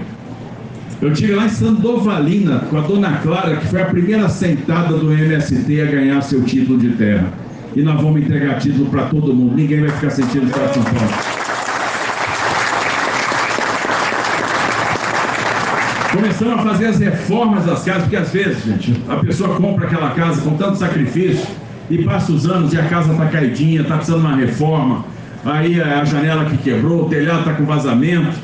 Eu 0.99 1.13
tive 1.13 1.33
lá 1.33 1.45
em 1.45 1.49
Sandovalina 1.49 2.59
com 2.69 2.77
a 2.77 2.81
dona 2.81 3.17
Clara, 3.17 3.57
que 3.57 3.67
foi 3.67 3.81
a 3.81 3.85
primeira 3.85 4.27
sentada 4.29 4.97
do 4.97 5.11
MST 5.11 5.81
a 5.81 5.85
ganhar 5.85 6.21
seu 6.21 6.41
título 6.43 6.79
de 6.79 6.89
terra 6.89 7.31
e 7.77 7.83
nós 7.83 8.01
vamos 8.01 8.21
entregar 8.21 8.57
título 8.57 8.89
para 8.89 9.05
todo 9.05 9.33
mundo. 9.33 9.55
Ninguém 9.55 9.81
vai 9.81 9.91
ficar 9.91 10.09
sentindo 10.09 10.47
de 10.47 10.53
São 10.53 10.83
Paulo. 10.83 11.36
Começamos 16.17 16.53
a 16.53 16.63
fazer 16.63 16.87
as 16.87 16.99
reformas 16.99 17.63
das 17.63 17.83
casas, 17.83 18.01
porque 18.01 18.15
às 18.15 18.33
vezes, 18.33 18.63
gente, 18.63 18.99
a 19.07 19.17
pessoa 19.17 19.55
compra 19.55 19.85
aquela 19.85 20.09
casa 20.15 20.41
com 20.41 20.57
tanto 20.57 20.75
sacrifício 20.75 21.45
e 21.91 22.03
passa 22.03 22.31
os 22.31 22.47
anos 22.47 22.73
e 22.73 22.79
a 22.79 22.85
casa 22.85 23.11
está 23.11 23.27
caidinha, 23.27 23.81
está 23.81 23.97
precisando 23.97 24.21
de 24.21 24.25
uma 24.25 24.35
reforma. 24.35 25.05
Aí 25.45 25.79
é 25.79 25.83
a 25.83 26.03
janela 26.03 26.45
que 26.45 26.57
quebrou, 26.57 27.05
o 27.05 27.05
telhado 27.07 27.41
está 27.41 27.53
com 27.53 27.65
vazamento 27.65 28.35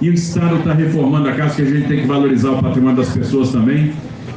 e 0.00 0.10
o 0.10 0.12
Estado 0.12 0.56
está 0.56 0.74
reformando 0.74 1.28
a 1.28 1.32
casa, 1.32 1.54
que 1.54 1.62
a 1.62 1.66
gente 1.66 1.86
tem 1.86 2.00
que 2.00 2.06
valorizar 2.08 2.50
o 2.50 2.60
patrimônio 2.60 2.96
das 2.96 3.10
pessoas 3.10 3.52
também. 3.52 3.92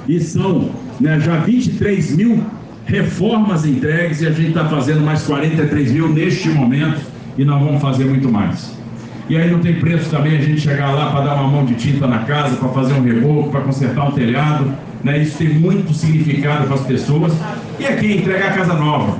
E 0.08 0.20
são 0.20 0.70
né, 1.02 1.20
já 1.20 1.38
23 1.38 2.16
mil 2.16 2.44
reformas 2.86 3.66
entregues 3.66 4.22
e 4.22 4.28
a 4.28 4.32
gente 4.32 4.50
está 4.50 4.66
fazendo 4.66 5.02
mais 5.02 5.24
43 5.24 5.94
mil 5.94 6.10
neste 6.10 6.48
momento 6.48 7.02
e 7.40 7.44
nós 7.44 7.60
vamos 7.60 7.82
fazer 7.82 8.06
muito 8.06 8.32
mais. 8.32 8.83
E 9.30 9.38
aí 9.38 9.50
não 9.50 9.60
tem 9.60 9.76
preço 9.76 10.10
também 10.10 10.38
a 10.38 10.42
gente 10.42 10.60
chegar 10.60 10.92
lá 10.92 11.10
para 11.12 11.22
dar 11.22 11.36
uma 11.36 11.48
mão 11.48 11.66
de 11.66 11.76
tinta 11.76 12.06
na 12.08 12.20
casa, 12.20 12.58
para 12.58 12.70
fazer 12.70 12.94
um 12.94 13.02
reboco, 13.02 13.50
para 13.50 13.62
consertar 13.62 14.10
um 14.10 14.12
telhado. 14.12 14.72
Né? 15.04 15.20
Isso 15.20 15.38
tem 15.38 15.50
muito 15.50 15.94
significado 15.94 16.66
para 16.66 16.76
as 16.76 16.86
pessoas. 16.86 17.34
E 17.80 17.86
aqui, 17.86 18.18
entregar 18.18 18.54
casa 18.54 18.74
nova. 18.74 19.18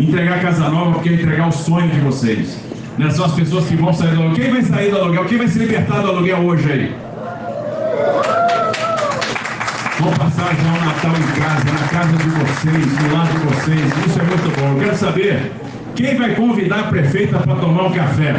Entregar 0.00 0.40
casa 0.40 0.68
nova 0.68 0.92
porque 0.92 1.10
é 1.10 1.12
entregar 1.12 1.48
o 1.48 1.52
sonho 1.52 1.88
de 1.90 2.00
vocês. 2.00 2.58
Né? 2.96 3.10
São 3.10 3.26
as 3.26 3.32
pessoas 3.32 3.66
que 3.66 3.76
vão 3.76 3.92
sair 3.92 4.14
do 4.14 4.22
aluguel. 4.22 4.44
Quem 4.44 4.52
vai 4.52 4.62
sair 4.62 4.90
do 4.90 4.98
aluguel? 4.98 5.24
Quem 5.26 5.38
vai 5.38 5.48
se 5.48 5.58
libertar 5.58 6.00
do 6.00 6.08
aluguel 6.08 6.38
hoje 6.38 6.72
aí? 6.72 6.94
Vou 10.00 10.12
passar 10.12 10.54
já 10.54 10.72
o 10.72 10.84
Natal 10.84 11.12
em 11.12 11.40
casa, 11.40 11.64
na 11.72 11.88
casa 11.88 12.16
de 12.16 12.28
vocês, 12.28 12.86
do 12.86 13.14
lado 13.14 13.30
de 13.32 13.38
vocês. 13.46 14.06
Isso 14.06 14.20
é 14.20 14.22
muito 14.22 14.60
bom. 14.60 14.72
Eu 14.72 14.78
quero 14.78 14.96
saber 14.96 15.52
quem 15.94 16.16
vai 16.16 16.34
convidar 16.34 16.80
a 16.80 16.84
prefeita 16.84 17.38
para 17.38 17.54
tomar 17.54 17.84
um 17.84 17.92
café. 17.92 18.34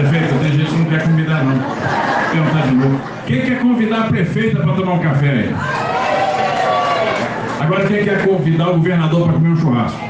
Prefeita, 0.00 0.34
tem 0.40 0.52
gente 0.52 0.70
que 0.70 0.78
não 0.78 0.84
quer 0.86 1.02
convidar, 1.02 1.44
não. 1.44 1.60
Perguntar 2.32 2.66
de 2.66 2.74
novo. 2.74 3.00
Quem 3.26 3.42
quer 3.42 3.58
convidar 3.60 3.98
a 3.98 4.04
prefeita 4.04 4.60
para 4.60 4.72
tomar 4.72 4.92
um 4.94 4.98
café 4.98 5.28
aí? 5.28 5.54
Agora, 7.60 7.84
quem 7.84 8.04
quer 8.04 8.26
convidar 8.26 8.70
o 8.70 8.76
governador 8.76 9.24
para 9.24 9.32
comer 9.34 9.48
um 9.50 9.56
churrasco? 9.56 10.00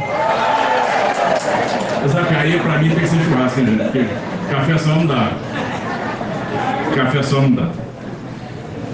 Essa 2.04 2.20
aí, 2.38 2.60
para 2.60 2.78
mim, 2.78 2.90
tem 2.90 3.00
que 3.00 3.08
ser 3.08 3.18
churrasco, 3.24 3.60
gente? 3.60 3.82
Porque 3.82 4.06
café 4.48 4.78
só 4.78 4.90
não 4.90 5.06
dá. 5.06 5.32
Café 6.94 7.22
só 7.24 7.40
não 7.40 7.50
dá. 7.50 7.68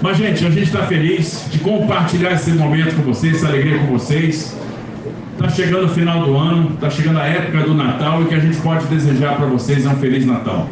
Mas, 0.01 0.17
gente, 0.17 0.45
a 0.47 0.49
gente 0.49 0.63
está 0.63 0.79
feliz 0.87 1.45
de 1.51 1.59
compartilhar 1.59 2.31
esse 2.31 2.49
momento 2.53 2.95
com 2.95 3.03
vocês, 3.03 3.35
essa 3.35 3.47
alegria 3.49 3.77
com 3.77 3.85
vocês. 3.85 4.57
Está 5.33 5.47
chegando 5.49 5.85
o 5.85 5.89
final 5.89 6.23
do 6.23 6.35
ano, 6.35 6.71
está 6.73 6.89
chegando 6.89 7.19
a 7.19 7.27
época 7.27 7.59
do 7.59 7.75
Natal 7.75 8.23
e 8.23 8.25
que 8.25 8.33
a 8.33 8.39
gente 8.39 8.57
pode 8.57 8.85
desejar 8.87 9.35
para 9.35 9.45
vocês 9.45 9.85
é 9.85 9.89
um 9.89 9.95
Feliz 9.97 10.25
Natal. 10.25 10.67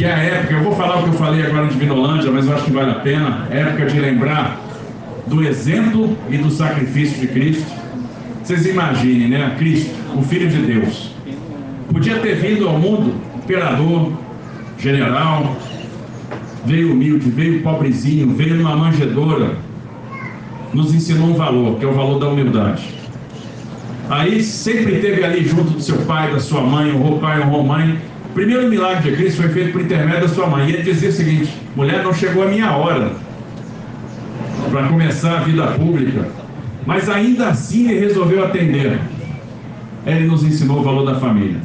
Que 0.00 0.06
é 0.06 0.14
a 0.14 0.18
época, 0.18 0.54
eu 0.54 0.62
vou 0.62 0.74
falar 0.74 1.00
o 1.00 1.02
que 1.02 1.08
eu 1.10 1.12
falei 1.12 1.44
agora 1.44 1.66
de 1.66 1.76
Vinolândia, 1.76 2.30
mas 2.30 2.46
eu 2.46 2.54
acho 2.54 2.64
que 2.64 2.70
vale 2.70 2.90
a 2.90 2.94
pena, 3.00 3.46
época 3.50 3.84
de 3.84 4.00
lembrar 4.00 4.58
do 5.26 5.44
exemplo 5.44 6.16
e 6.30 6.38
do 6.38 6.50
sacrifício 6.50 7.20
de 7.20 7.26
Cristo. 7.26 7.70
Vocês 8.42 8.64
imaginem, 8.64 9.28
né? 9.28 9.54
Cristo, 9.58 9.94
o 10.16 10.22
Filho 10.22 10.48
de 10.48 10.56
Deus, 10.56 11.14
podia 11.92 12.18
ter 12.18 12.36
vindo 12.36 12.66
ao 12.66 12.78
mundo 12.78 13.12
imperador, 13.36 14.14
general, 14.78 15.54
veio 16.64 16.94
humilde, 16.94 17.28
veio 17.28 17.60
pobrezinho, 17.60 18.34
veio 18.34 18.54
numa 18.54 18.74
manjedoura, 18.74 19.58
nos 20.72 20.94
ensinou 20.94 21.28
um 21.28 21.34
valor, 21.34 21.78
que 21.78 21.84
é 21.84 21.88
o 21.88 21.92
valor 21.92 22.18
da 22.18 22.26
humildade. 22.26 22.88
Aí 24.08 24.42
sempre 24.42 24.98
teve 25.00 25.22
ali 25.22 25.44
junto 25.44 25.72
do 25.72 25.80
seu 25.82 25.98
pai, 26.06 26.32
da 26.32 26.40
sua 26.40 26.62
mãe, 26.62 26.90
honrou 26.90 27.18
pai, 27.18 27.42
honrou 27.42 27.62
mãe. 27.64 28.00
O 28.30 28.32
primeiro 28.32 28.68
milagre 28.68 29.10
de 29.10 29.16
Cristo 29.16 29.42
foi 29.42 29.50
feito 29.50 29.72
por 29.72 29.80
intermédio 29.80 30.22
da 30.22 30.28
sua 30.28 30.46
mãe. 30.46 30.68
E 30.68 30.72
ele 30.72 30.82
dizia 30.82 31.10
o 31.10 31.12
seguinte: 31.12 31.52
mulher, 31.76 32.02
não 32.02 32.14
chegou 32.14 32.42
a 32.42 32.46
minha 32.46 32.72
hora 32.72 33.12
para 34.70 34.88
começar 34.88 35.38
a 35.38 35.40
vida 35.40 35.66
pública, 35.72 36.28
mas 36.86 37.08
ainda 37.08 37.48
assim 37.48 37.90
ele 37.90 38.00
resolveu 38.00 38.44
atender. 38.44 38.98
Ele 40.06 40.26
nos 40.26 40.42
ensinou 40.42 40.80
o 40.80 40.82
valor 40.82 41.04
da 41.04 41.20
família. 41.20 41.60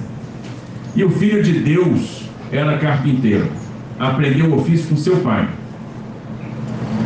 E 0.96 1.04
o 1.04 1.10
filho 1.10 1.42
de 1.42 1.60
Deus 1.60 2.24
era 2.52 2.78
carpinteiro 2.78 3.50
aprendeu 4.00 4.50
o 4.52 4.60
ofício 4.60 4.88
com 4.90 4.98
seu 4.98 5.18
pai. 5.18 5.48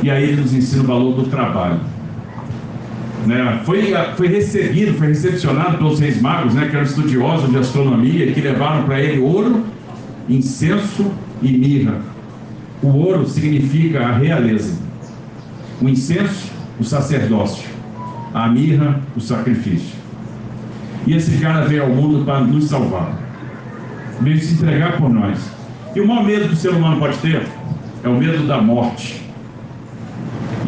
E 0.02 0.10
aí 0.10 0.24
ele 0.24 0.42
nos 0.42 0.54
ensina 0.54 0.84
o 0.84 0.88
valor 0.88 1.16
do 1.16 1.30
trabalho. 1.30 1.80
Né? 3.26 3.62
Foi, 3.66 3.94
foi 4.16 4.28
recebido, 4.28 4.98
foi 4.98 5.08
recepcionado 5.08 5.78
pelos 5.78 6.00
reis 6.00 6.22
magos, 6.22 6.54
né, 6.54 6.68
que 6.70 6.76
eram 6.76 6.86
estudiosos 6.86 7.50
de 7.50 7.58
astronomia, 7.58 8.32
que 8.32 8.42
levaram 8.42 8.84
para 8.84 9.00
ele 9.00 9.20
ouro, 9.20 9.66
incenso 10.28 11.12
e 11.42 11.52
mirra. 11.52 12.02
O 12.82 12.88
ouro 12.88 13.28
significa 13.28 14.06
a 14.06 14.12
realeza, 14.14 14.74
o 15.82 15.90
incenso, 15.90 16.50
o 16.80 16.84
sacerdócio, 16.84 17.68
a 18.34 18.48
mirra, 18.48 19.02
o 19.16 19.20
sacrifício. 19.20 20.00
E 21.06 21.14
esse 21.14 21.38
cara 21.40 21.66
veio 21.66 21.84
ao 21.84 21.90
mundo 21.90 22.24
para 22.24 22.40
nos 22.42 22.66
salvar, 22.66 23.20
veio 24.22 24.40
se 24.40 24.54
entregar 24.54 24.98
por 24.98 25.10
nós. 25.10 25.38
E 25.96 26.00
o 26.00 26.08
maior 26.08 26.24
medo 26.24 26.48
que 26.48 26.54
o 26.54 26.58
ser 26.58 26.70
humano 26.70 27.00
pode 27.00 27.18
ter 27.18 27.46
é 28.04 28.08
o 28.08 28.16
medo 28.16 28.48
da 28.48 28.62
morte. 28.62 29.29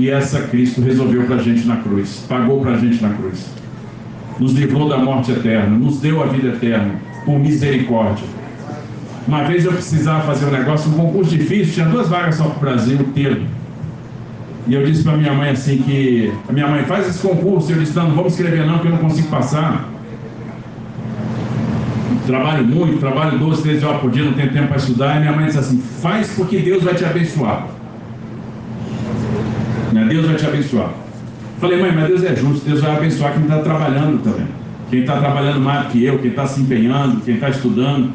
E 0.01 0.09
essa 0.09 0.41
Cristo 0.47 0.81
resolveu 0.81 1.25
para 1.25 1.35
a 1.35 1.37
gente 1.37 1.67
na 1.67 1.75
cruz, 1.75 2.25
pagou 2.27 2.59
para 2.59 2.71
a 2.71 2.77
gente 2.77 2.99
na 3.03 3.09
cruz. 3.09 3.45
Nos 4.39 4.51
livrou 4.51 4.89
da 4.89 4.97
morte 4.97 5.31
eterna, 5.31 5.77
nos 5.77 5.99
deu 5.99 6.23
a 6.23 6.25
vida 6.25 6.47
eterna, 6.47 6.95
por 7.23 7.37
misericórdia. 7.37 8.25
Uma 9.27 9.43
vez 9.43 9.63
eu 9.63 9.71
precisava 9.71 10.21
fazer 10.21 10.47
um 10.47 10.49
negócio, 10.49 10.89
um 10.89 10.95
concurso 10.95 11.29
difícil, 11.29 11.75
tinha 11.75 11.85
duas 11.85 12.09
vagas 12.09 12.33
só 12.33 12.45
para 12.45 12.57
o 12.57 12.59
Brasil 12.59 12.99
inteiro. 12.99 13.43
E 14.65 14.73
eu 14.73 14.83
disse 14.83 15.03
para 15.03 15.15
minha 15.15 15.33
mãe 15.33 15.51
assim 15.51 15.77
que 15.83 16.33
a 16.49 16.51
minha 16.51 16.67
mãe 16.67 16.83
faz 16.85 17.07
esse 17.07 17.19
concurso, 17.19 17.71
eu 17.71 17.77
disse, 17.77 17.95
não, 17.95 18.07
não 18.07 18.15
vamos 18.15 18.33
escrever 18.33 18.65
não, 18.65 18.79
que 18.79 18.87
eu 18.87 18.91
não 18.93 18.97
consigo 18.97 19.27
passar 19.27 19.87
trabalho 22.25 22.65
muito, 22.65 22.99
trabalho 22.99 23.37
12, 23.37 23.61
13 23.61 23.85
horas 23.85 24.01
por 24.01 24.09
dia, 24.09 24.23
não 24.23 24.33
tenho 24.33 24.51
tempo 24.51 24.67
para 24.69 24.77
estudar. 24.77 25.17
E 25.17 25.19
minha 25.19 25.31
mãe 25.31 25.45
disse 25.45 25.59
assim: 25.59 25.79
faz 26.01 26.33
porque 26.35 26.57
Deus 26.57 26.81
vai 26.81 26.95
te 26.95 27.05
abençoar. 27.05 27.67
Né? 29.91 30.05
Deus 30.09 30.25
vai 30.25 30.35
te 30.35 30.45
abençoar. 30.45 30.93
Falei, 31.59 31.79
mãe, 31.79 31.91
mas 31.93 32.07
Deus 32.07 32.23
é 32.23 32.35
justo, 32.35 32.65
Deus 32.65 32.81
vai 32.81 32.95
abençoar 32.95 33.33
quem 33.33 33.43
está 33.43 33.59
trabalhando 33.59 34.23
também. 34.23 34.47
Quem 34.89 35.01
está 35.01 35.17
trabalhando 35.17 35.61
mais 35.61 35.85
do 35.85 35.91
que 35.91 36.03
eu, 36.03 36.19
quem 36.19 36.31
está 36.31 36.45
se 36.45 36.61
empenhando, 36.61 37.21
quem 37.21 37.35
está 37.35 37.49
estudando. 37.49 38.11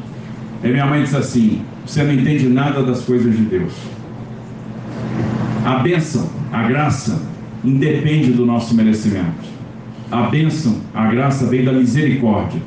Aí 0.63 0.71
minha 0.71 0.85
mãe 0.85 1.01
disse 1.01 1.15
assim: 1.15 1.61
você 1.85 2.03
não 2.03 2.13
entende 2.13 2.47
nada 2.49 2.83
das 2.83 3.01
coisas 3.01 3.35
de 3.35 3.43
Deus. 3.43 3.73
A 5.65 5.79
bênção, 5.79 6.29
a 6.51 6.63
graça, 6.63 7.21
independe 7.63 8.31
do 8.31 8.45
nosso 8.45 8.75
merecimento. 8.75 9.47
A 10.11 10.23
bênção, 10.23 10.77
a 10.93 11.07
graça 11.07 11.45
vem 11.47 11.63
da 11.63 11.71
misericórdia. 11.71 12.61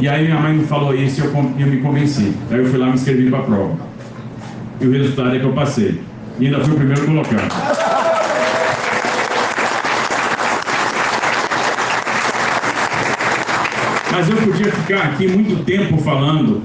E 0.00 0.08
aí 0.08 0.24
minha 0.24 0.40
mãe 0.40 0.54
me 0.54 0.64
falou 0.64 0.94
isso 0.94 1.20
e 1.20 1.24
eu, 1.24 1.32
eu 1.58 1.66
me 1.66 1.76
convenci. 1.78 2.32
Aí 2.50 2.58
eu 2.58 2.66
fui 2.66 2.78
lá 2.78 2.86
me 2.86 2.94
inscrevi 2.94 3.30
para 3.30 3.38
a 3.38 3.42
prova. 3.42 3.76
E 4.80 4.86
o 4.86 4.90
resultado 4.90 5.36
é 5.36 5.38
que 5.38 5.44
eu 5.44 5.52
passei. 5.52 6.00
E 6.42 6.46
ainda 6.46 6.58
fui 6.64 6.74
o 6.74 6.76
primeiro 6.76 7.06
colocado. 7.06 7.54
Mas 14.10 14.28
eu 14.28 14.36
podia 14.38 14.72
ficar 14.72 15.02
aqui 15.04 15.28
muito 15.28 15.64
tempo 15.64 15.98
falando 15.98 16.64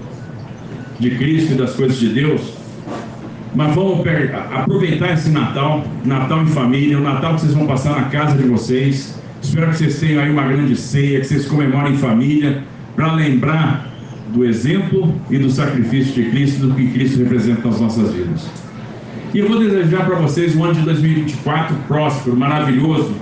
de 1.00 1.12
Cristo 1.12 1.54
e 1.54 1.56
das 1.58 1.76
coisas 1.76 2.00
de 2.00 2.10
Deus, 2.10 2.42
mas 3.54 3.76
vamos 3.76 4.04
aproveitar 4.52 5.14
esse 5.14 5.30
Natal, 5.30 5.84
Natal 6.04 6.42
em 6.42 6.48
família, 6.48 6.98
o 6.98 7.02
Natal 7.02 7.36
que 7.36 7.42
vocês 7.42 7.54
vão 7.54 7.68
passar 7.68 8.02
na 8.02 8.06
casa 8.06 8.36
de 8.36 8.50
vocês. 8.50 9.16
Espero 9.44 9.70
que 9.70 9.78
vocês 9.78 10.00
tenham 10.00 10.24
aí 10.24 10.32
uma 10.32 10.48
grande 10.48 10.76
ceia, 10.76 11.20
que 11.20 11.28
vocês 11.28 11.46
comemorem 11.46 11.94
em 11.94 11.98
família 12.00 12.64
para 12.96 13.14
lembrar 13.14 13.88
do 14.34 14.44
exemplo 14.44 15.14
e 15.30 15.38
do 15.38 15.52
sacrifício 15.52 16.16
de 16.16 16.32
Cristo, 16.32 16.66
do 16.66 16.74
que 16.74 16.88
Cristo 16.88 17.20
representa 17.20 17.68
nas 17.68 17.80
nossas 17.80 18.12
vidas. 18.12 18.67
E 19.38 19.40
eu 19.40 19.48
vou 19.48 19.60
desejar 19.60 20.04
para 20.04 20.16
vocês 20.16 20.56
um 20.56 20.64
ano 20.64 20.74
de 20.74 20.82
2024 20.82 21.76
próspero, 21.88 22.36
maravilhoso, 22.36 23.14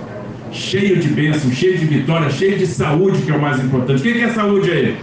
cheio 0.50 0.96
de 0.96 1.08
bênção, 1.08 1.52
cheio 1.52 1.76
de 1.76 1.84
vitória, 1.84 2.30
cheio 2.30 2.56
de 2.56 2.66
saúde, 2.66 3.20
que 3.20 3.30
é 3.30 3.34
o 3.34 3.38
mais 3.38 3.62
importante. 3.62 4.02
Quem 4.02 4.14
quer 4.14 4.30
saúde 4.30 4.70
aí? 4.70 4.96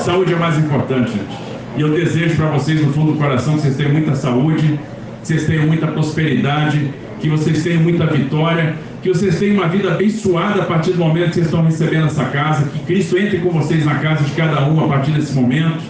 Saúde 0.00 0.32
é 0.32 0.36
o 0.36 0.40
mais 0.40 0.58
importante, 0.58 1.12
gente. 1.12 1.38
E 1.76 1.80
eu 1.80 1.90
desejo 1.90 2.34
para 2.34 2.46
vocês, 2.46 2.84
no 2.84 2.92
fundo 2.92 3.12
do 3.12 3.18
coração, 3.18 3.54
que 3.54 3.60
vocês 3.60 3.76
tenham 3.76 3.92
muita 3.92 4.16
saúde, 4.16 4.80
que 5.22 5.28
vocês 5.28 5.46
tenham 5.46 5.68
muita 5.68 5.86
prosperidade, 5.86 6.92
que 7.20 7.28
vocês 7.28 7.62
tenham 7.62 7.80
muita 7.80 8.04
vitória 8.04 8.74
que 9.00 9.08
vocês 9.10 9.38
tenham 9.38 9.58
uma 9.58 9.68
vida 9.68 9.92
abençoada 9.92 10.62
a 10.62 10.64
partir 10.64 10.90
do 10.90 10.98
momento 10.98 11.28
que 11.28 11.34
vocês 11.34 11.46
estão 11.46 11.62
recebendo 11.62 12.06
essa 12.06 12.24
casa, 12.24 12.66
que 12.66 12.80
Cristo 12.80 13.16
entre 13.16 13.38
com 13.38 13.50
vocês 13.50 13.84
na 13.84 13.94
casa 14.00 14.24
de 14.24 14.32
cada 14.32 14.68
um 14.68 14.84
a 14.84 14.88
partir 14.88 15.12
desse 15.12 15.32
momento, 15.34 15.84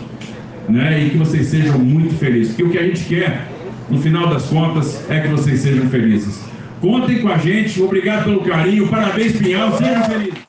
né? 0.68 1.04
E 1.04 1.08
que 1.08 1.16
vocês 1.16 1.46
sejam 1.46 1.78
muito 1.78 2.14
felizes. 2.16 2.54
Porque 2.54 2.64
o 2.64 2.70
que 2.70 2.78
a 2.78 2.82
gente 2.82 3.02
quer, 3.06 3.47
no 3.90 4.00
final 4.00 4.28
das 4.28 4.46
contas, 4.46 5.08
é 5.10 5.20
que 5.20 5.28
vocês 5.28 5.60
sejam 5.60 5.88
felizes. 5.88 6.40
Contem 6.80 7.20
com 7.20 7.28
a 7.28 7.38
gente, 7.38 7.82
obrigado 7.82 8.24
pelo 8.24 8.40
carinho, 8.42 8.88
parabéns, 8.88 9.36
Pinhal, 9.36 9.76
sejam 9.76 10.04
felizes. 10.04 10.38